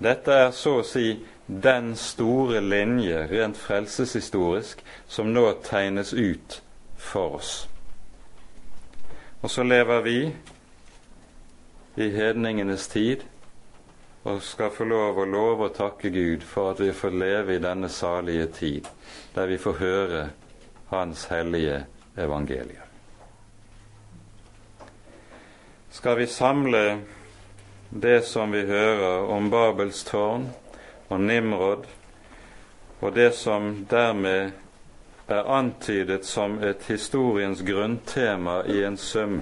[0.00, 6.60] Dette er så å si den store linje rent frelseshistorisk som nå tegnes ut
[6.96, 7.52] for oss.
[9.42, 10.18] Og så lever vi
[11.94, 13.24] i hedningenes tid,
[14.22, 17.62] og skal få lov å love og takke Gud for at vi får leve i
[17.62, 18.88] denne salige tid,
[19.34, 20.28] der vi får høre
[20.90, 21.84] Hans hellige
[22.18, 22.86] evangelier.
[25.90, 27.00] Skal vi samle
[27.90, 30.48] det som vi hører om Babels tårn
[31.08, 31.86] og Nimrod,
[33.00, 34.52] og det som dermed
[35.30, 39.40] er antydet som et historiens grunntema i en sum,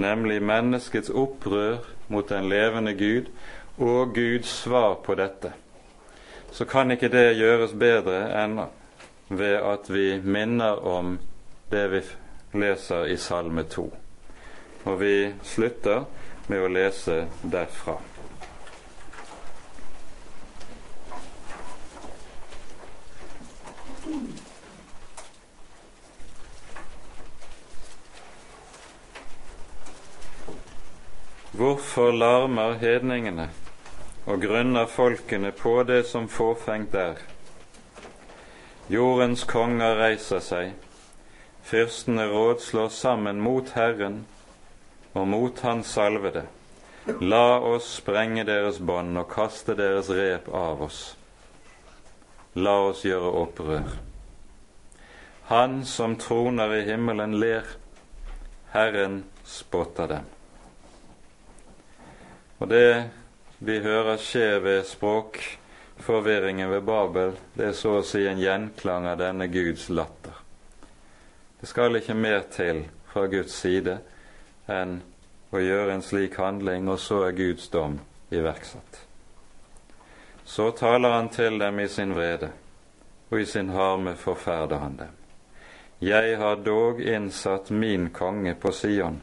[0.00, 3.30] nemlig menneskets opprør mot den levende Gud
[3.78, 5.52] og Guds svar på dette,
[6.52, 8.60] så kan ikke det gjøres bedre enn
[9.28, 11.18] ved at vi minner om
[11.70, 12.02] det vi
[12.58, 13.88] leser i Salme 2.
[14.84, 16.06] Og vi slutter
[16.48, 17.98] med å lese derfra.
[31.58, 33.48] Hvorfor larmer hedningene
[34.30, 37.18] og grunner folkene på det som fåfengt er?
[38.88, 40.76] Jordens konger reiser seg,
[41.66, 44.20] fyrstene rådslår sammen mot Herren
[45.18, 46.44] og mot Hans salvede.
[47.26, 51.02] La oss sprenge deres bånd og kaste deres rep av oss.
[52.54, 53.98] La oss gjøre opprør.
[55.50, 57.78] Han som troner i himmelen, ler.
[58.78, 60.34] Herren spotter dem.
[62.58, 63.10] Og det
[63.58, 69.18] vi hører skje ved språkforvirringen ved Babel, det er så å si en gjenklang av
[69.18, 70.36] denne Guds latter.
[71.60, 73.98] Det skal ikke mer til fra Guds side
[74.70, 75.00] enn
[75.50, 77.98] å gjøre en slik handling, og så er Guds dom
[78.30, 79.00] iverksatt.
[80.44, 82.50] Så taler han til dem i sin vrede,
[83.30, 85.14] og i sin harme forferder han dem.
[86.00, 89.22] Jeg har dog innsatt min konge på Sion,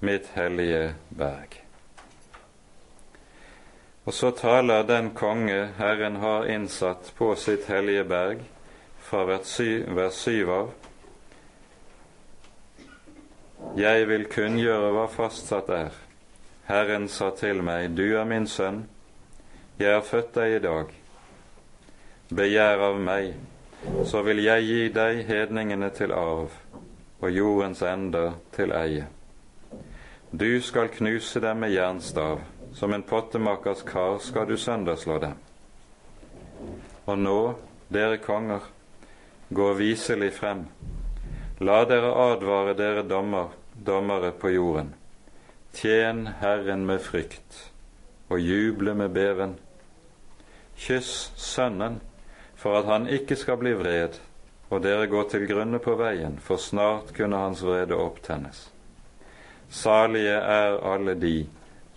[0.00, 1.60] mitt hellige berg.
[4.10, 8.40] Og så taler den konge Herren har innsatt på sitt hellige berg,
[8.98, 10.72] fra vers syv av.
[13.78, 15.94] Jeg vil kunngjøre hva fastsatt er.
[16.66, 18.82] Herren sa til meg, du er min sønn,
[19.78, 20.94] jeg har født deg i dag.
[22.34, 23.34] begjær av meg,
[24.04, 26.50] så vil jeg gi deg hedningene til arv
[27.20, 29.06] og jordens ender til eie.
[30.32, 32.40] Du skal knuse dem med jernstav,
[32.74, 35.38] som en pottemakers kar skal du sønderslå dem.
[37.06, 37.38] Og nå,
[37.88, 38.66] dere konger,
[39.48, 40.66] gå viselig frem.
[41.60, 44.94] La dere advare dere dommer, dommere på jorden.
[45.74, 47.66] Tjen Herren med frykt
[48.30, 49.58] og juble med beven.
[50.80, 52.00] Kyss Sønnen
[52.60, 54.18] for at han ikke skal bli vred,
[54.70, 58.66] og dere går til grunne på veien, for snart kunne hans vrede opptennes.
[59.70, 61.34] Salige er alle de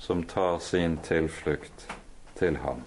[0.04, 1.88] som tar sin tilflukt
[2.36, 2.82] til ham.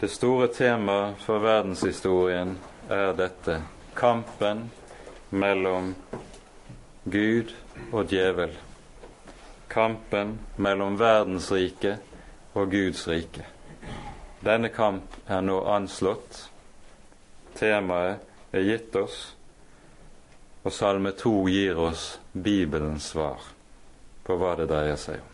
[0.00, 2.52] Det store temaet for verdenshistorien
[2.88, 3.56] er dette
[3.98, 4.68] kampen
[5.30, 5.88] mellom
[7.04, 7.50] Gud
[7.90, 8.54] og djevel.
[9.74, 13.48] Kampen mellom verdensriket og Guds rike.
[14.44, 16.44] Denne kamp er nå anslått.
[17.58, 18.22] Temaet
[18.54, 19.18] er gitt oss,
[20.62, 23.53] og Salme 2 gir oss Bibelens svar
[24.24, 25.30] på hva det dreier seg om.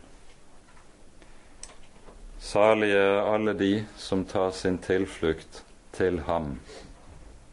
[2.41, 5.63] Salige alle de som tar sin tilflukt
[5.93, 6.55] til Ham,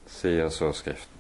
[0.08, 1.14] sier så Skriften.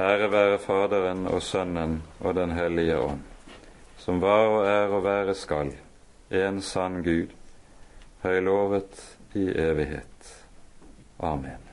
[0.00, 3.24] Ære være Faderen og Sønnen og Den hellige ånd,
[3.98, 5.72] som var og er og være skal,
[6.30, 7.32] en sann Gud,
[8.22, 9.02] høylovet
[9.34, 10.36] i evighet.
[11.18, 11.69] Amen.